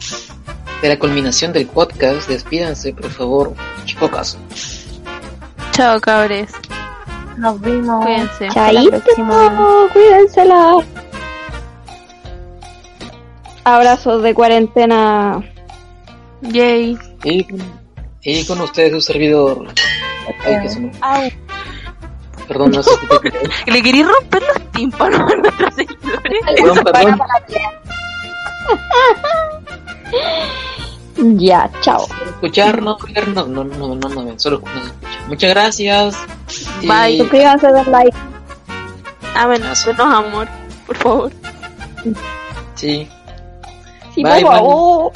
de 0.82 0.88
la 0.88 0.98
culminación 0.98 1.52
del 1.52 1.66
podcast. 1.66 2.28
Despídanse, 2.28 2.92
por 2.92 3.10
favor. 3.10 3.54
Chicocas. 3.86 4.36
Chao, 5.72 6.00
cabres. 6.00 6.50
Nos 7.38 7.60
vimos. 7.60 8.04
Cuídense. 8.04 8.48
Hasta 8.48 8.72
la 8.72 8.82
Chaito, 8.82 9.00
próxima. 9.00 11.01
Abrazos 13.64 14.22
de 14.22 14.34
cuarentena. 14.34 15.42
Yay. 16.42 16.98
Y, 17.24 17.46
y 18.22 18.44
con 18.46 18.60
ustedes 18.60 18.92
su 18.92 19.00
servidor. 19.00 19.68
Ay, 20.44 20.56
que. 21.00 21.32
Perdón, 22.48 22.72
no 22.72 22.82
sé 22.82 22.90
qué 23.22 23.32
¿Le 23.72 23.82
queréis 23.82 24.06
romper 24.06 24.42
los 24.42 24.72
tímpanos 24.72 25.20
a 25.20 25.36
nuestros 25.36 25.74
seguidores? 25.74 26.42
Perdón, 26.56 26.84
perdón. 26.84 27.18
Ya, 31.38 31.70
chao. 31.82 32.06
Escuchar, 32.26 32.82
no 32.82 32.96
no, 33.34 33.46
no, 33.46 33.64
no, 33.64 33.94
no, 33.94 34.08
no, 34.08 34.24
ven, 34.24 34.40
solo 34.40 34.60
nos 34.74 34.86
escuchan. 34.86 35.28
Muchas 35.28 35.50
gracias. 35.50 36.16
Y- 36.80 36.88
Bye. 36.88 37.18
Suscríbanse, 37.18 37.72
den 37.72 37.92
like. 37.92 38.16
Ah, 39.34 39.46
Ah, 39.98 40.18
amor, 40.18 40.48
por 40.86 40.96
favor. 40.96 41.32
Sí. 42.74 43.08
Sí, 44.14 44.22
Bye, 44.22 44.42
por 44.42 44.52
favor. 44.52 45.12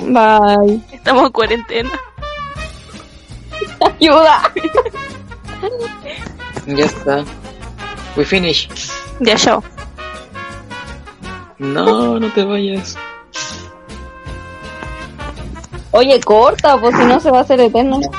Bye. 0.00 0.80
Estamos 0.92 1.26
en 1.26 1.32
cuarentena. 1.32 2.00
Ayuda. 4.00 4.52
Ya 6.66 6.84
está. 6.84 7.24
We 8.16 8.24
finish. 8.24 8.68
Ya, 9.20 9.36
chao. 9.36 9.62
No, 11.58 12.18
no 12.18 12.32
te 12.32 12.44
vayas. 12.44 12.96
Oye, 15.92 16.20
corta, 16.20 16.78
pues 16.78 16.94
si 16.96 17.04
no 17.04 17.18
se 17.20 17.30
va 17.30 17.38
a 17.38 17.42
hacer 17.42 17.60
eterno. 17.60 18.00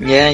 Ya, 0.00 0.30
ya. 0.30 0.32